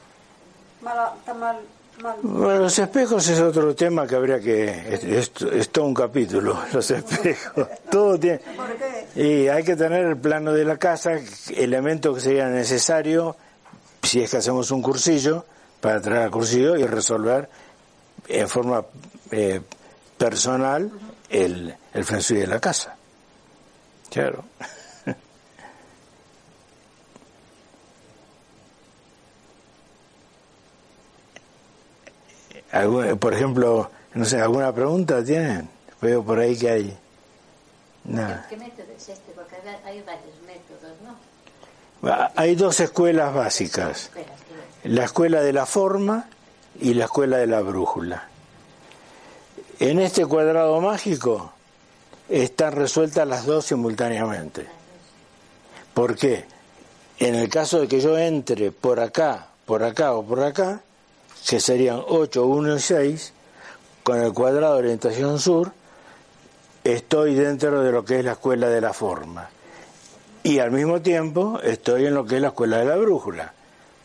[0.83, 1.61] Mala, está mal,
[2.03, 2.17] mal.
[2.23, 4.65] Bueno, los espejos es otro tema que habría que...
[4.95, 7.69] Es, es- es todo un capítulo, los espejos.
[7.91, 8.39] Todo tiene...
[8.39, 9.45] ¿Por qué?
[9.45, 11.13] Y hay que tener el plano de la casa,
[11.55, 13.37] elemento que sería necesario,
[14.03, 15.47] si es que hacemos un cursillo,
[15.85, 17.47] para traer al cursillo y resolver
[18.27, 18.87] en forma
[19.31, 19.61] eh,
[20.17, 20.91] personal
[21.29, 22.97] el, el feng de la casa.
[24.11, 24.47] Claro.
[33.21, 35.69] Por ejemplo, no sé, ¿alguna pregunta tienen?
[36.01, 36.97] Veo por ahí que hay.
[38.05, 38.47] Nada.
[38.49, 39.33] ¿Qué método es este?
[39.33, 41.15] Porque hay varios métodos, ¿no?
[42.37, 44.11] Hay dos escuelas básicas.
[44.85, 46.29] La escuela de la forma
[46.79, 48.29] y la escuela de la brújula.
[49.81, 51.53] En este cuadrado mágico
[52.29, 54.67] están resueltas las dos simultáneamente.
[55.95, 56.45] ¿Por qué?
[57.19, 60.83] En el caso de que yo entre por acá, por acá o por acá,
[61.49, 63.33] que serían 8, 1 y 6,
[64.03, 65.73] con el cuadrado de orientación sur,
[66.83, 69.49] estoy dentro de lo que es la escuela de la forma.
[70.43, 73.54] Y al mismo tiempo estoy en lo que es la escuela de la brújula,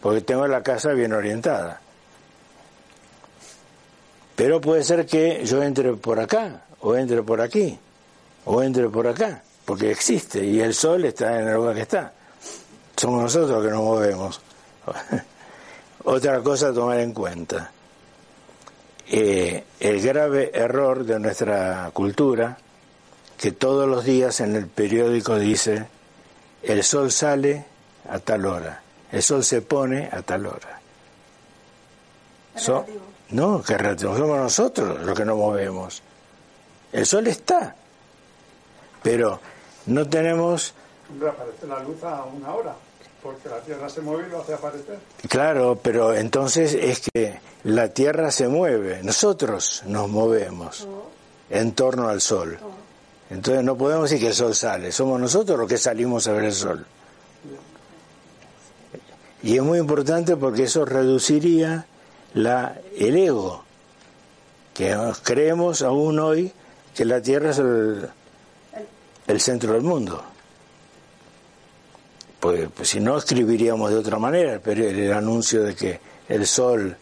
[0.01, 1.81] porque tengo la casa bien orientada.
[4.35, 7.77] Pero puede ser que yo entre por acá, o entre por aquí,
[8.45, 12.13] o entre por acá, porque existe, y el sol está en el lugar que está.
[12.95, 14.41] Somos nosotros que nos movemos.
[16.05, 17.71] Otra cosa a tomar en cuenta.
[19.11, 22.57] Eh, el grave error de nuestra cultura,
[23.37, 25.87] que todos los días en el periódico dice,
[26.63, 27.65] el sol sale
[28.09, 28.81] a tal hora,
[29.11, 30.79] el sol se pone a tal hora.
[32.55, 33.01] So- relativo.
[33.29, 36.01] no, que relativo, somos nosotros los que nos movemos.
[36.91, 37.75] El sol está,
[39.03, 39.39] pero
[39.85, 40.73] no tenemos,
[41.09, 42.75] Hombre, aparece la luz a una hora,
[43.23, 44.99] porque la Tierra se mueve y lo hace aparecer.
[45.29, 50.87] claro, pero entonces es que la Tierra se mueve, nosotros nos movemos
[51.49, 52.57] en torno al sol.
[53.29, 56.45] Entonces no podemos decir que el sol sale, somos nosotros los que salimos a ver
[56.45, 56.85] el sol.
[59.41, 61.85] Y es muy importante porque eso reduciría
[62.33, 63.63] la, el ego,
[64.73, 66.51] que nos creemos aún hoy
[66.93, 68.09] que la Tierra es el,
[69.27, 70.23] el centro del mundo.
[72.39, 75.99] Pues, pues si no escribiríamos de otra manera el, peri- el anuncio de que
[76.29, 76.95] el sol,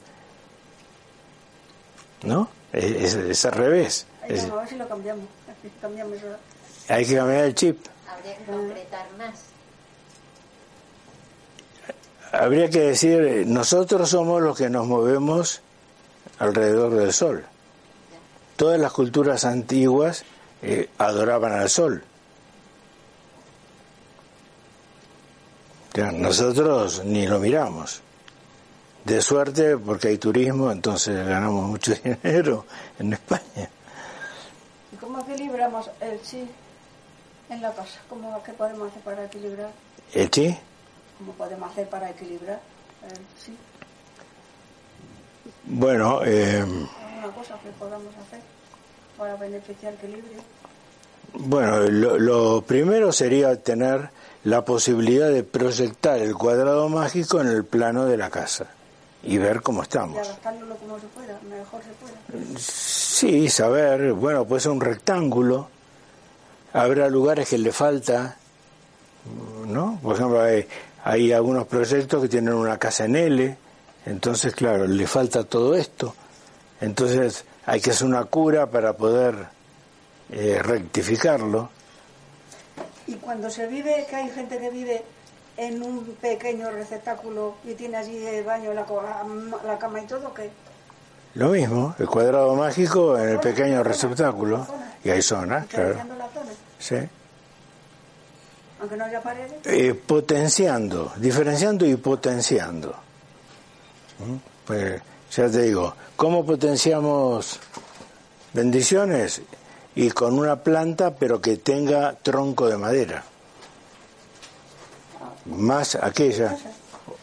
[2.23, 2.49] ¿no?
[2.73, 4.05] Es, es- es al revés.
[4.27, 5.25] Ver si lo cambiamos.
[6.89, 7.79] Hay que cambiar el chip.
[8.07, 9.39] Habría que concretar más.
[12.31, 15.61] Habría que decir, eh, nosotros somos los que nos movemos
[16.39, 17.45] alrededor del sol.
[18.55, 20.23] Todas las culturas antiguas
[20.61, 22.03] eh, adoraban al sol.
[25.93, 28.01] Ya, nosotros ni lo miramos.
[29.05, 32.65] De suerte, porque hay turismo, entonces ganamos mucho dinero
[32.99, 33.69] en España.
[34.91, 36.45] ¿Y cómo equilibramos el chi
[37.49, 37.99] en la casa?
[38.09, 39.71] ¿Cómo, ¿Qué podemos hacer para equilibrar?
[40.13, 40.57] ¿El chi?
[41.17, 42.59] ¿Cómo podemos hacer para equilibrar
[43.03, 43.55] el chi?
[45.65, 48.39] Bueno, eh, ¿Alguna cosa que podamos hacer
[49.17, 50.41] para beneficiar el equilibrio?
[51.33, 54.09] Bueno, lo, lo primero sería tener
[54.43, 58.67] la posibilidad de proyectar el cuadrado mágico en el plano de la casa
[59.23, 60.17] y ver cómo Y estamos.
[60.17, 61.89] adaptarlo como se pueda, mejor se
[62.39, 62.57] pueda.
[62.59, 65.67] Sí, saber, bueno, puede ser un rectángulo,
[66.71, 68.37] habrá lugares que le falta,
[69.65, 69.99] ¿no?
[70.01, 70.65] Por ejemplo, hay,
[71.07, 73.57] hay algunos proyectos que tienen una casa en L,
[74.05, 76.13] entonces, claro, le falta todo esto.
[76.81, 79.47] Entonces, hay que hacer una cura para poder
[80.29, 81.69] eh, rectificarlo.
[83.07, 85.01] Y cuando se vive, que hay gente que vive
[85.55, 88.85] en un pequeño receptáculo y tiene allí el baño, la,
[89.65, 90.49] la cama y todo, que
[91.35, 94.67] Lo mismo, el cuadrado mágico en el pequeño receptáculo.
[95.05, 95.95] Y hay zonas, claro.
[96.79, 96.97] Sí.
[98.79, 99.53] Aunque no haya paredes.
[99.65, 102.95] Eh, potenciando, diferenciando y potenciando.
[104.19, 104.35] ¿Mm?
[104.65, 105.01] Pues
[105.31, 107.59] ya te digo, ¿cómo potenciamos
[108.53, 109.41] bendiciones?
[109.95, 113.23] Y con una planta, pero que tenga tronco de madera.
[115.45, 116.55] Más aquella.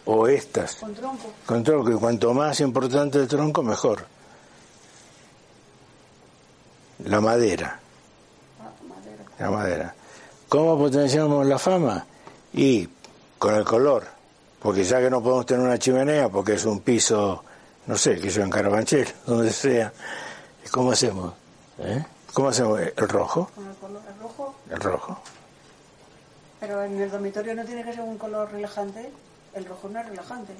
[0.06, 0.76] o estas.
[0.76, 1.32] Con tronco.
[1.46, 4.06] Con tronco, y cuanto más importante el tronco, mejor.
[7.04, 7.78] La madera.
[8.60, 9.24] Ah, madera.
[9.38, 9.94] La madera.
[10.54, 12.06] ¿Cómo potenciamos la fama?
[12.52, 12.88] Y
[13.40, 14.04] con el color.
[14.62, 17.42] Porque ya que no podemos tener una chimenea, porque es un piso,
[17.88, 19.92] no sé, que yo en Carabanchel, donde sea,
[20.70, 21.34] ¿cómo hacemos?
[21.80, 22.04] ¿Eh?
[22.32, 22.78] ¿Cómo hacemos?
[22.80, 23.50] ¿El rojo?
[23.58, 24.54] El color el rojo.
[24.70, 25.18] El rojo.
[26.60, 29.10] Pero en el dormitorio no tiene que ser un color relajante.
[29.54, 30.52] El rojo no es relajante.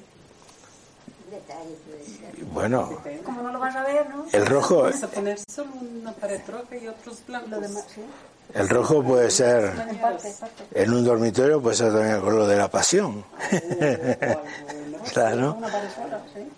[2.53, 4.25] Bueno, Como no lo vas a ver, ¿no?
[4.31, 7.49] el rojo, Vamos a poner solo una pared roja y otros blancos.
[7.49, 8.01] Lo demás, sí.
[8.53, 9.73] el rojo puede ser,
[10.71, 13.25] En un dormitorio puede ser también el color de la pasión.
[15.13, 15.57] claro.
[15.59, 16.49] Pared sola, sí.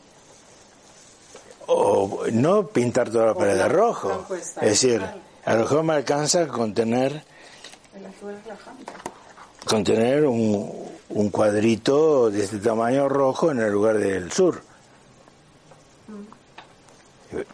[1.67, 4.25] O no pintar toda la pared de rojo.
[4.33, 5.01] Es decir,
[5.45, 7.23] a lo mejor me alcanza con tener,
[9.65, 14.61] con tener un, un cuadrito de este tamaño rojo en el lugar del sur.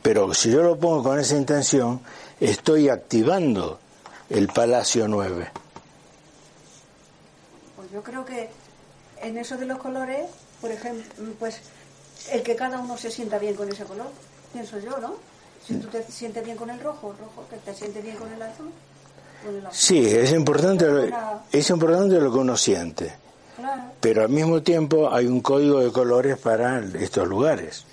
[0.02, 2.00] Pero si yo lo pongo con esa intención,
[2.40, 3.80] estoy activando
[4.30, 5.52] el Palacio 9.
[7.76, 8.50] Pues yo creo que
[9.22, 10.28] en eso de los colores,
[10.62, 11.04] por ejemplo,
[11.40, 11.60] pues
[12.32, 14.08] el que cada uno se sienta bien con ese color,
[14.52, 15.16] pienso yo, ¿no?
[15.66, 18.42] Si tú te sientes bien con el rojo, rojo, que te sientes bien con el
[18.42, 18.70] azul,
[19.44, 19.76] con el azul.
[19.78, 23.16] Sí, es importante, lo- es importante lo que uno siente,
[24.00, 27.86] pero al mismo tiempo hay un código de colores para estos lugares.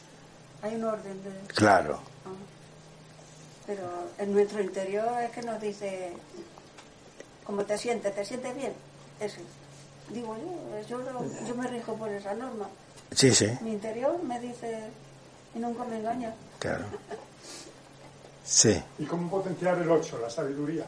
[0.62, 1.30] hay un orden de...
[1.54, 2.00] Claro.
[2.24, 2.28] Ah.
[3.66, 3.82] Pero
[4.18, 6.12] en nuestro interior es que nos dice,
[7.44, 8.14] ¿cómo te sientes?
[8.14, 8.72] ¿Te sientes bien?
[9.20, 9.40] Ese.
[10.08, 12.66] Digo yo, yo, lo- yo me rijo por esa norma.
[13.12, 14.80] Sí, sí, Mi interior me dice,
[15.54, 16.34] y nunca me engaña.
[16.58, 16.84] claro.
[18.42, 18.82] Sí.
[18.98, 20.84] ¿Y cómo potenciar el 8, la sabiduría?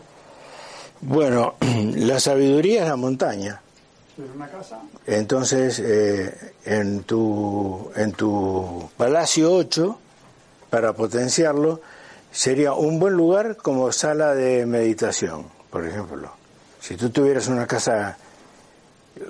[1.01, 1.55] Bueno,
[1.95, 3.61] la sabiduría es la montaña.
[5.07, 9.99] Entonces, eh, en, tu, en tu Palacio 8,
[10.71, 11.81] para potenciarlo,
[12.31, 16.31] sería un buen lugar como sala de meditación, por ejemplo.
[16.81, 18.17] Si tú tuvieras una casa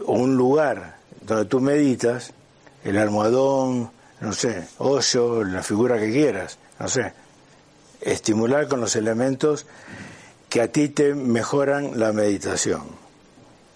[0.07, 2.33] o un lugar donde tú meditas,
[2.85, 7.13] el almohadón, no sé, hoyo, la figura que quieras, no sé,
[8.01, 9.67] estimular con los elementos
[10.49, 13.02] que a ti te mejoran la meditación.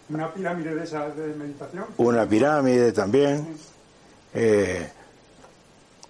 [0.09, 1.84] Una pirámide de esa de meditación.
[1.98, 3.57] una pirámide también,
[4.34, 4.88] eh,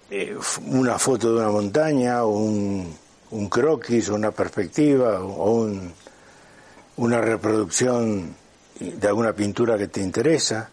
[0.09, 0.37] eh,
[0.67, 2.95] una foto de una montaña, un,
[3.31, 5.93] un croquis, una perspectiva, o, o un-
[6.97, 8.35] una reproducción
[8.79, 10.69] de alguna pintura que te interesa.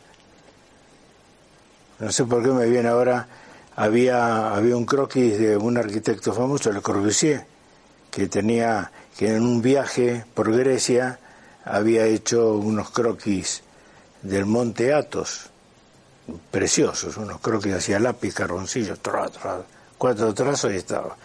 [1.98, 3.26] No sé por qué me viene ahora,
[3.76, 7.44] había, había un croquis de un arquitecto famoso, Le Corbusier,
[8.10, 11.18] que tenía, que en un viaje por Grecia
[11.64, 13.62] había hecho unos croquis
[14.22, 15.50] del monte Athos,
[16.50, 19.62] preciosos, unos croquis hacia lápiz, carboncillo, tra, tra,
[19.98, 21.16] cuatro trazos y estaba.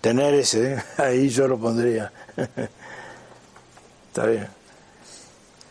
[0.00, 2.12] Tener ese, ahí yo lo pondría.
[4.08, 4.48] Está bien.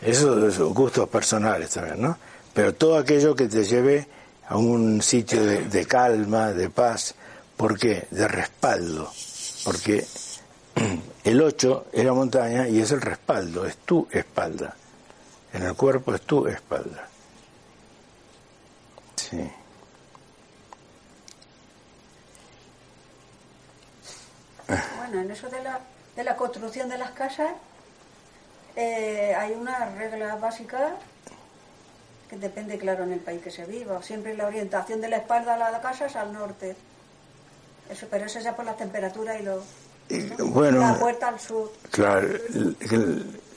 [0.02, 2.18] Eso son gustos personales también, ¿no?
[2.54, 4.08] Pero todo aquello que te lleve
[4.48, 7.16] a un sitio de, de calma, de paz,
[7.58, 8.08] ¿por qué?
[8.10, 9.12] De respaldo.
[9.66, 10.06] Porque
[11.24, 14.76] el 8 es la montaña y es el respaldo, es tu espalda.
[15.54, 17.08] En el cuerpo es tu espalda.
[19.16, 19.52] Sí.
[24.98, 25.80] Bueno, en eso de la,
[26.16, 27.52] de la construcción de las casas
[28.76, 30.96] eh, hay una regla básica
[32.30, 34.02] que depende, claro, en el país que se viva.
[34.04, 36.76] Siempre la orientación de la espalda a la casa es al norte.
[37.90, 39.64] Eso, pero eso ya por la temperatura y lo...
[40.10, 40.46] ¿no?
[40.48, 41.72] bueno, La puerta al sur.
[41.92, 42.28] claro,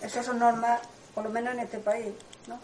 [0.02, 0.80] Eso son normas,
[1.14, 2.08] por lo menos en este país,
[2.46, 2.58] ¿no?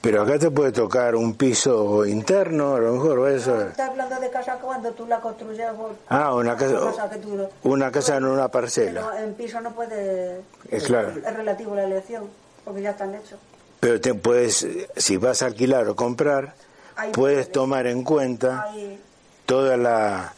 [0.00, 3.60] pero acá te puede tocar un piso interno, a lo mejor, o eso.
[3.62, 5.76] Estás hablando de casa cuando tú la construyes.
[5.76, 9.22] vos- Ah, una casa, que tú- una casa en una pero parcela.
[9.22, 10.40] en piso no puede...
[10.70, 11.12] Es claro.
[11.24, 12.24] Es relativo a la elección,
[12.64, 13.38] porque ya están hechos.
[13.78, 14.66] Pero te puedes,
[14.96, 16.54] si vas a alquilar o comprar,
[16.96, 17.52] Ahí puedes puede.
[17.52, 19.00] tomar en cuenta Hay
[19.46, 20.34] toda la,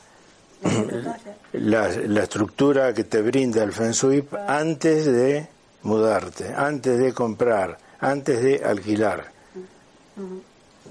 [1.53, 5.47] la la, estructura que te brinda el Feng Shui antes de
[5.83, 9.33] mudarte, antes de comprar, antes de alquilar.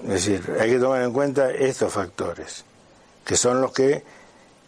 [0.02, 2.64] Es decir, hay que tomar en cuenta estos factores,
[3.24, 4.02] que son los que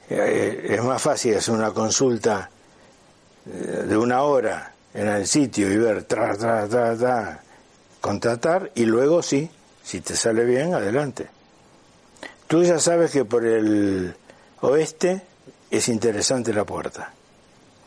[0.08, 2.50] eh, es más fácil hacer una consulta
[3.46, 7.42] eh, de una hora en el sitio y ver, tra, tra, tra, tra,
[8.00, 9.50] contratar y luego sí,
[9.82, 11.28] si te sale bien, adelante.
[12.46, 14.14] Tú ya sabes que por el
[14.66, 15.22] oeste
[15.70, 17.12] es interesante la puerta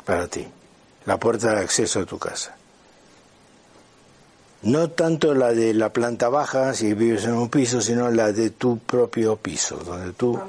[0.06, 0.48] para ti,
[1.06, 2.56] la puerta de acceso a tu casa.
[4.62, 8.50] No tanto la de la planta baja, si vives en un piso, sino la de
[8.50, 10.40] tu propio piso, donde tú...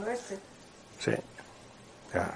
[0.98, 1.12] Sí.
[2.12, 2.32] Bueno,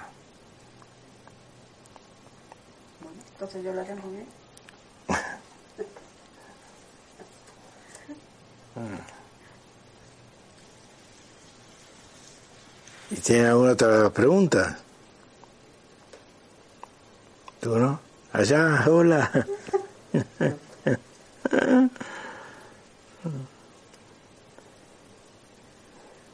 [3.33, 4.27] entonces yo la tengo bien.
[13.11, 14.79] ¿Y tiene alguna otra pregunta?
[17.59, 17.99] ¿Tú no?
[18.33, 19.31] Allá, hola.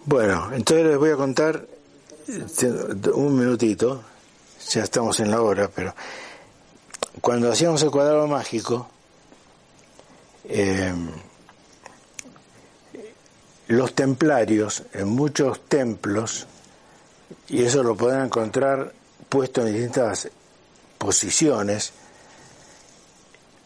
[0.04, 1.66] Bueno, entonces les voy a contar
[2.28, 2.68] este,
[3.12, 4.04] un minutito,
[4.72, 5.94] ya estamos en la hora, pero
[7.22, 8.90] cuando hacíamos el cuadrado mágico,
[10.46, 10.92] eh,
[13.68, 16.48] los templarios en muchos templos,
[17.50, 18.94] y eso lo pueden encontrar
[19.30, 20.30] puesto en distintas
[20.98, 21.94] posiciones,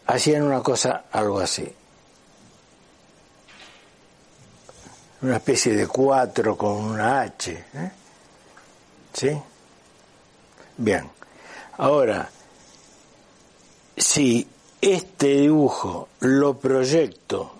[0.05, 1.67] hacían una cosa algo así.
[5.21, 7.51] Una especie de cuatro con una H.
[7.51, 7.91] ¿eh?
[9.13, 9.41] ¿Sí?
[10.77, 11.09] Bien.
[11.77, 12.29] Ahora,
[13.97, 14.47] si
[14.81, 17.53] este dibujo lo proyecto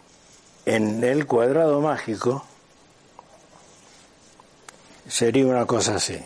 [0.66, 2.45] en el cuadrado mágico,
[5.08, 6.20] sería una cosa así.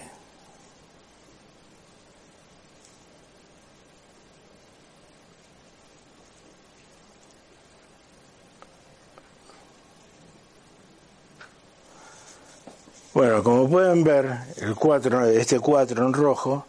[13.13, 16.65] Bueno, como pueden ver, el cuatro, este 4 en rojo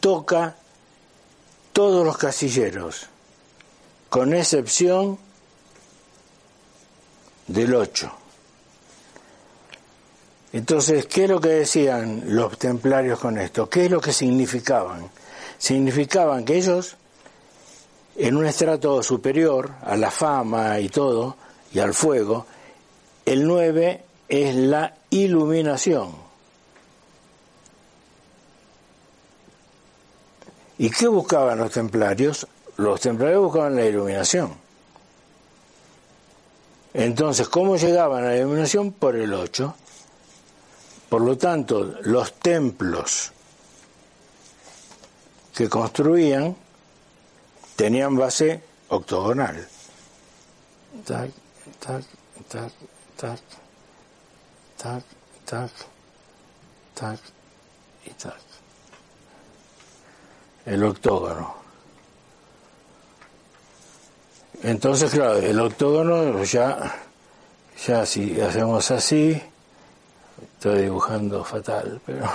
[0.00, 0.56] toca
[1.72, 3.06] todos los casilleros,
[4.08, 5.16] con excepción
[7.46, 8.25] del 8.
[10.52, 13.68] Entonces, ¿qué es lo que decían los templarios con esto?
[13.68, 15.10] ¿Qué es lo que significaban?
[15.58, 16.96] Significaban que ellos,
[18.16, 21.36] en un estrato superior a la fama y todo,
[21.72, 22.46] y al fuego,
[23.24, 26.26] el 9 es la iluminación.
[30.78, 32.46] ¿Y qué buscaban los templarios?
[32.76, 34.54] Los templarios buscaban la iluminación.
[36.92, 38.92] Entonces, ¿cómo llegaban a la iluminación?
[38.92, 39.74] Por el 8.
[41.08, 43.32] Por lo tanto, los templos
[45.54, 46.56] que construían
[47.76, 49.66] tenían base octogonal.
[51.04, 51.30] Tac,
[51.78, 52.04] tac,
[52.48, 52.72] tac,
[53.16, 53.40] tac,
[54.76, 55.04] tac,
[55.44, 55.70] tac,
[56.94, 57.20] tac
[58.04, 58.40] y tac.
[60.64, 61.54] El octógono.
[64.62, 66.92] Entonces, claro, el octógono ya,
[67.86, 69.40] ya si hacemos así,
[70.56, 72.26] estoy dibujando fatal, pero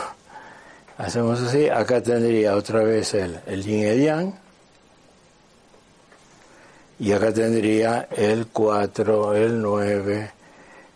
[0.97, 4.33] hacemos así, acá tendría otra vez el, el yin y el yang,
[6.99, 10.31] y acá tendría el 4, el 9,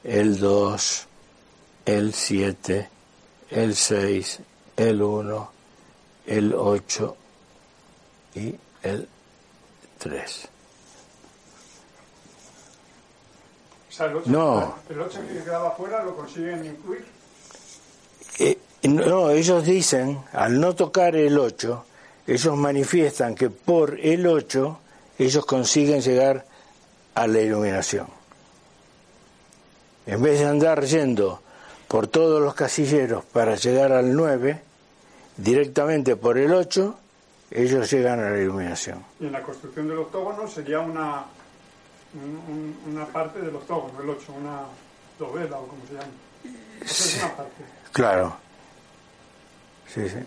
[0.03, 1.07] el 2,
[1.85, 2.89] el 7,
[3.49, 4.39] el 6,
[4.77, 5.51] el 1,
[6.27, 7.17] el 8
[8.35, 9.07] y el
[9.97, 10.49] 3.
[13.84, 14.75] O sea, el 8, No.
[14.89, 17.05] el 8 que quedaba fuera lo consiguen incluir.
[18.39, 21.85] Eh, no, ellos dicen, al no tocar el 8,
[22.27, 24.79] ellos manifiestan que por el 8
[25.17, 26.45] ellos consiguen llegar
[27.15, 28.07] a la iluminación.
[30.05, 31.39] En vez de andar yendo
[31.87, 34.61] por todos los casilleros para llegar al 9,
[35.37, 36.95] directamente por el 8,
[37.51, 39.03] ellos llegan a la iluminación.
[39.19, 41.25] Y en la construcción del octógono sería una,
[42.15, 42.43] un-
[42.85, 44.61] un- una parte del octógono, el 8, una
[45.19, 46.07] dovela o como se llama.
[46.81, 47.63] Esa es una parte.
[47.91, 48.37] Claro.
[49.93, 50.17] Sí, sí.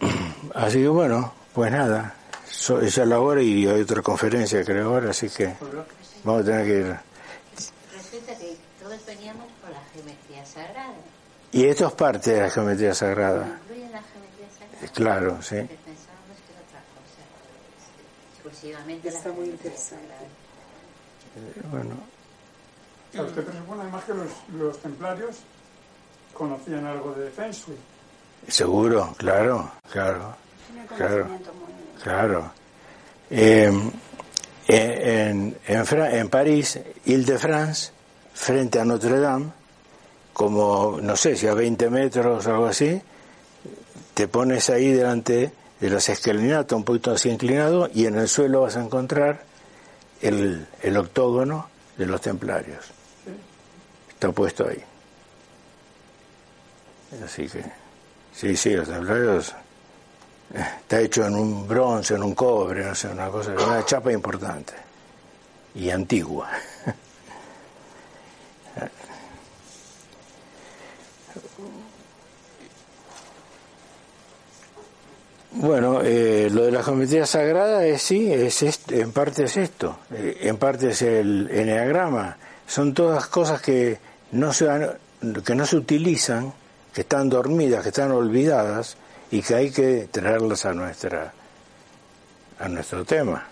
[0.54, 2.14] Así que bueno, pues nada.
[2.50, 5.54] So- esa es la hora y hay otra conferencia creo ahora, así que
[6.24, 6.96] vamos a tener que ir.
[7.92, 10.94] Resulta que todos veníamos por la geometría sagrada.
[11.52, 13.58] Y esto es parte de la geometría sagrada.
[13.62, 14.92] ¿Incluye la geometría sagrada?
[14.94, 15.56] Claro, sí.
[15.56, 18.47] Que pensábamos que era otra cosa.
[18.62, 19.78] Está la muy interesante.
[19.96, 21.70] sagrada.
[21.70, 21.94] Bueno,
[23.28, 24.28] usted presupone además que los,
[24.58, 25.36] los templarios
[26.34, 27.76] conocían algo de Feng Shui.
[28.48, 30.34] seguro, claro, claro,
[30.96, 31.28] Claro.
[32.02, 32.52] claro.
[33.30, 33.70] Eh,
[34.68, 37.92] en, en, en París, Ile-de-France,
[38.34, 39.50] frente a Notre Dame,
[40.32, 43.00] como, no sé, si a 20 metros o algo así,
[44.14, 48.62] te pones ahí delante de las escalinatas, un poquito así inclinado, y en el suelo
[48.62, 49.42] vas a encontrar
[50.20, 52.84] el, el octógono de los templarios.
[54.08, 54.82] Está puesto ahí.
[57.24, 57.64] Así que,
[58.34, 59.54] sí, sí, los templarios
[60.54, 64.72] Está hecho en un bronce, en un cobre, no sé, una cosa, una chapa importante
[65.74, 66.48] y antigua.
[75.50, 80.38] Bueno, eh, lo de la geometría sagrada es sí, es en parte es esto, eh,
[80.42, 82.36] en parte es el eneagrama,
[82.68, 83.98] son todas cosas que
[84.30, 84.68] no se
[85.44, 86.52] que no se utilizan,
[86.94, 88.96] que están dormidas, que están olvidadas
[89.32, 91.32] y que hay que traerlas a nuestra
[92.60, 93.48] a nuestro tema.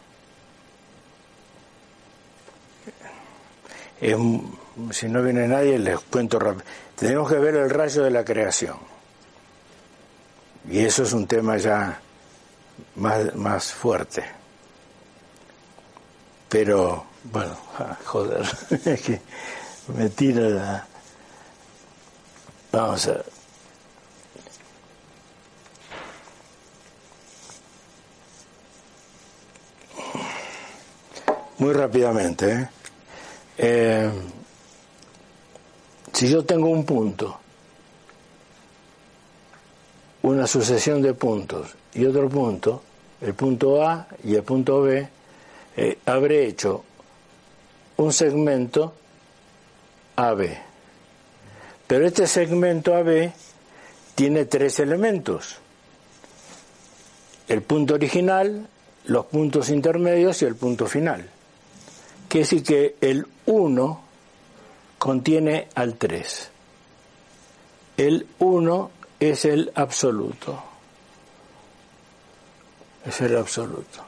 [4.93, 6.65] si no viene nadie les cuento rápido.
[6.95, 8.77] Tenemos que ver el rayo de la creación.
[10.71, 12.01] Y eso es un tema ya
[12.97, 14.25] más, más fuerte.
[16.49, 17.57] Pero, bueno,
[18.05, 18.47] joder,
[18.85, 19.21] es que
[19.97, 20.87] me tira la...
[22.73, 23.23] Vamos a.
[31.59, 32.69] Muy rápidamente, ¿eh?
[33.59, 34.11] Eh,
[36.13, 37.41] si yo tengo un punto
[40.27, 42.83] una sucesión de puntos y otro punto,
[43.23, 45.09] el punto A y el punto B,
[45.77, 46.85] eh, habré hecho
[47.97, 48.93] un segmento
[50.17, 50.47] AB.
[51.87, 53.33] Pero este segmento AB
[54.15, 55.57] tiene tres elementos.
[57.49, 58.69] El punto original,
[59.07, 61.31] los puntos intermedios y el punto final.
[62.29, 64.01] Quiere decir que el 1
[64.99, 66.51] contiene al 3.
[67.97, 68.91] El 1
[69.21, 70.66] es el absoluto.
[73.07, 74.05] Es el absoluto.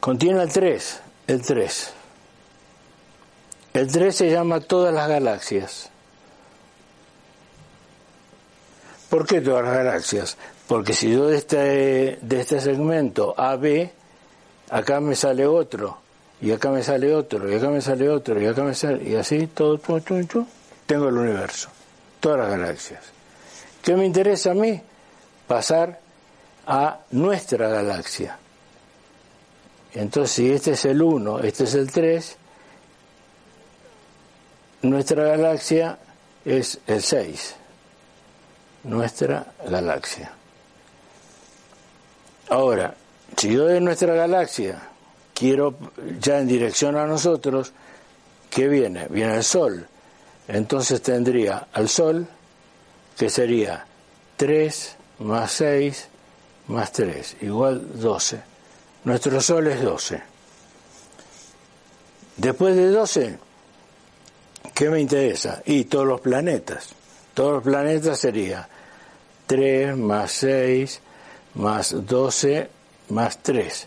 [0.00, 1.92] Contiene el 3, el 3.
[3.74, 5.90] El 3 se llama todas las galaxias.
[9.08, 10.36] ¿Por qué todas las galaxias?
[10.66, 13.90] Porque si yo de este, de este segmento AB,
[14.70, 15.98] acá me sale otro,
[16.40, 19.14] y acá me sale otro, y acá me sale otro, y acá me sale, y
[19.14, 19.78] así todo,
[20.86, 21.68] tengo el universo,
[22.20, 23.02] todas las galaxias.
[23.82, 24.80] ¿Qué me interesa a mí?
[25.46, 26.01] Pasar
[26.66, 28.38] a nuestra galaxia.
[29.94, 32.36] Entonces, si este es el 1, este es el 3,
[34.82, 35.98] nuestra galaxia
[36.44, 37.56] es el 6.
[38.84, 40.32] Nuestra galaxia.
[42.48, 42.94] Ahora,
[43.36, 44.88] si yo de nuestra galaxia
[45.34, 45.74] quiero
[46.20, 47.72] ya en dirección a nosotros,
[48.50, 49.06] ¿qué viene?
[49.08, 49.86] Viene el Sol.
[50.48, 52.26] Entonces tendría al Sol,
[53.16, 53.86] que sería
[54.36, 56.08] 3 más 6
[56.68, 58.40] más 3, igual 12.
[59.04, 60.22] Nuestro Sol es 12.
[62.36, 63.38] Después de 12,
[64.74, 65.62] ¿qué me interesa?
[65.66, 66.88] Y todos los planetas.
[67.34, 68.68] Todos los planetas sería
[69.46, 71.00] 3 más 6
[71.54, 72.70] más 12
[73.10, 73.86] más 3,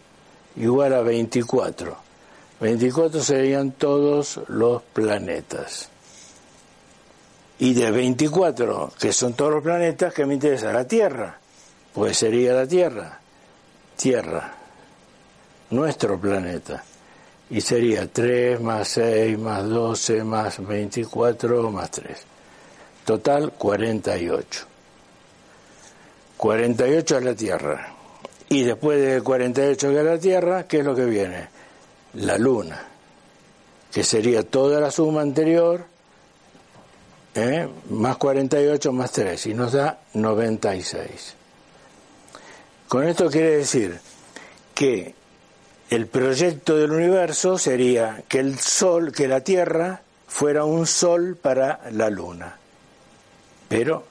[0.57, 1.97] igual a 24.
[2.59, 5.89] 24 serían todos los planetas.
[7.57, 11.39] Y de 24, que son todos los planetas, que me interesa la Tierra.
[11.95, 13.17] Pues sería la Tierra.
[13.95, 14.53] Tierra.
[15.69, 16.83] Nuestro planeta.
[17.49, 22.17] Y sería 3 más 6 más 12 más 24 más 3.
[23.05, 24.65] Total 48.
[26.35, 27.93] 48 es la Tierra.
[28.49, 31.47] Y después de 48 que es la Tierra, ¿qué es lo que viene?
[32.15, 32.83] La Luna.
[33.89, 35.85] Que sería toda la suma anterior
[37.35, 37.69] ¿eh?
[37.89, 41.44] más 48 más 3 y nos da 96.
[42.87, 43.99] Con esto quiere decir
[44.73, 45.15] que
[45.89, 51.81] el proyecto del universo sería que el Sol, que la Tierra fuera un Sol para
[51.91, 52.57] la Luna.
[53.67, 54.05] Pero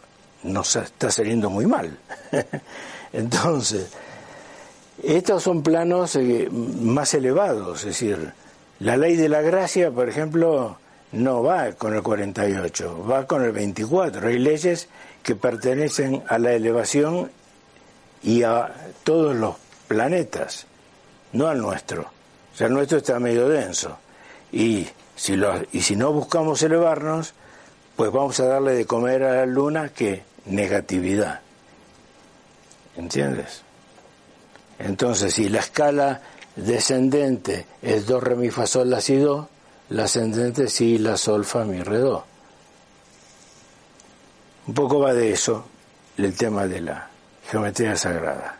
[0.44, 1.96] nos está saliendo muy mal.
[3.12, 3.88] Entonces,
[5.02, 8.32] estos son planos eh, más elevados, es decir,
[8.80, 10.78] la ley de la gracia, por ejemplo,
[11.12, 14.28] no va con el 48, va con el 24.
[14.28, 14.88] Hay leyes
[15.22, 17.30] que pertenecen a la elevación
[18.24, 18.72] y a
[19.04, 19.56] todos los
[19.86, 20.66] planetas,
[21.32, 22.02] no al nuestro.
[22.52, 23.98] O sea, el nuestro está medio denso.
[24.50, 27.34] Y si, lo, y si no buscamos elevarnos,
[27.96, 31.40] pues vamos a darle de comer a la luna que negatividad.
[32.96, 33.62] ¿Entiendes?
[34.78, 36.22] Entonces, si la escala
[36.56, 39.48] descendente es do, re, mi, fa, sol, la, si, do,
[39.90, 42.24] la ascendente si, la, sol, fa, mi, re, do.
[44.66, 45.66] Un poco va de eso
[46.16, 47.13] el tema de la
[47.54, 48.56] geometría sagrada,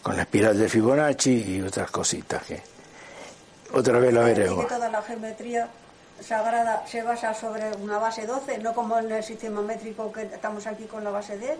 [0.00, 2.62] con la espiral de Fibonacci y otras cositas que
[3.72, 4.68] otra vez la veremos.
[4.68, 5.68] toda la geometría
[6.20, 10.68] sagrada se basa sobre una base 12, no como en el sistema métrico que estamos
[10.68, 11.50] aquí con la base 10.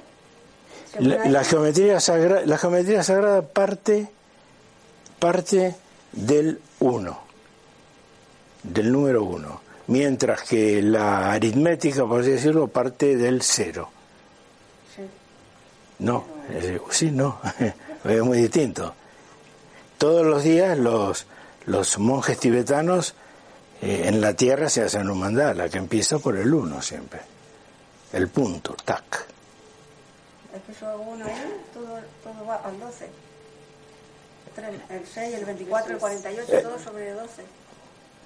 [0.93, 4.09] Según La, la geometría sagrada, la geometría sagrada parte,
[5.19, 5.75] parte
[6.13, 7.21] del 1,
[8.63, 13.91] del número 1, mientras que la aritmética, por así decirlo, parte del 0.
[14.95, 15.03] sí.
[15.99, 16.38] No,
[16.91, 17.41] sí, no,
[18.05, 18.95] es muy distinto.
[19.99, 21.27] Todos los días los,
[21.67, 23.15] los monjes tibetanos
[23.83, 27.21] eh, en la tierra se hacen un mandala que empieza por el 1 siempre,
[28.13, 29.27] el punto, tac.
[30.55, 33.09] Es que eso uno ahí, todo, todo va al 12.
[34.55, 36.63] Tres- El 6, el 24, el 48, Eh.
[36.63, 37.43] todo sobre 12.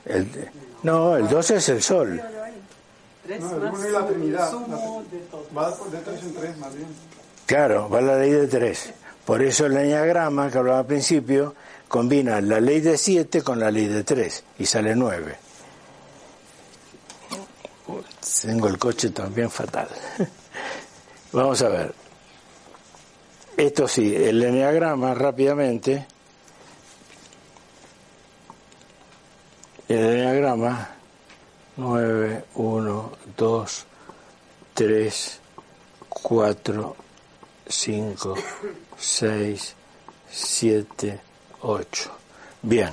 [0.07, 0.51] El-
[0.83, 2.17] no, el 12 es el sol.
[2.17, 4.53] Yo No, el más uno y la Trinidad.
[5.57, 6.89] Va de tres en tres, más bien.
[7.53, 8.95] Claro, va la ley de tres.
[9.27, 11.55] Por eso el enneagrama que hablaba al principio
[11.87, 15.37] combina la ley de siete con la ley de tres y sale nueve.
[18.41, 19.87] Tengo el coche también fatal.
[21.33, 21.95] Vamos a ver.
[23.59, 26.07] Esto sí, el enneagrama rápidamente.
[29.89, 30.89] El enneagrama
[31.77, 33.87] 9, 1, 2,
[34.73, 35.41] 3,
[36.09, 36.97] 4,
[37.73, 38.35] 5,
[38.99, 39.75] 6,
[40.31, 41.21] 7,
[41.63, 42.11] 8.
[42.61, 42.93] Bien.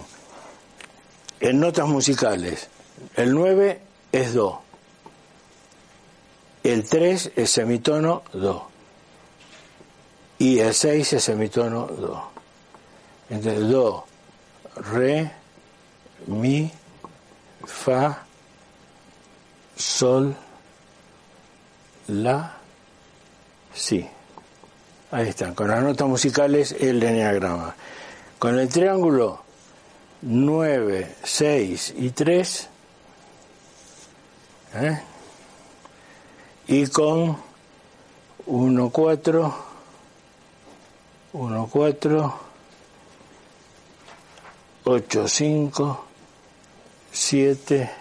[1.42, 2.70] En notas musicales,
[3.16, 4.62] el 9 es Do.
[6.64, 8.70] El 3 es semitono Do.
[10.38, 12.32] Y el 6 es semitono Do.
[13.30, 14.06] Entonces, Do,
[14.76, 15.32] Re,
[16.28, 16.72] Mi,
[17.66, 18.26] Fa,
[19.76, 20.36] Sol,
[22.08, 22.58] La,
[23.74, 24.10] Si.
[25.12, 27.76] Ahí están, con las notas musicales el enneagrama.
[28.38, 29.42] Con el triángulo
[30.22, 32.70] 9, 6 y 3,
[34.76, 35.02] ¿eh?
[36.68, 37.38] y con
[38.46, 39.56] 1, 4,
[41.34, 42.40] 1, 4,
[44.84, 46.06] 8, 5,
[47.12, 47.92] 7,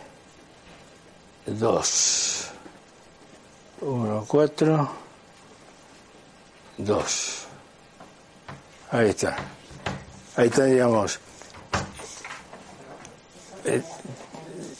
[1.46, 2.50] 2,
[3.80, 5.07] 1, 4,
[6.78, 7.46] 2.
[8.90, 9.36] Ahí está.
[10.36, 11.20] Ahí tendríamos
[13.64, 13.84] el,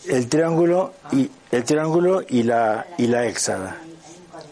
[0.09, 3.77] el triángulo y el triángulo y la y la hexada.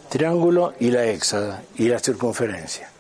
[0.09, 2.91] Triángulo y la hexada y la circunferencia.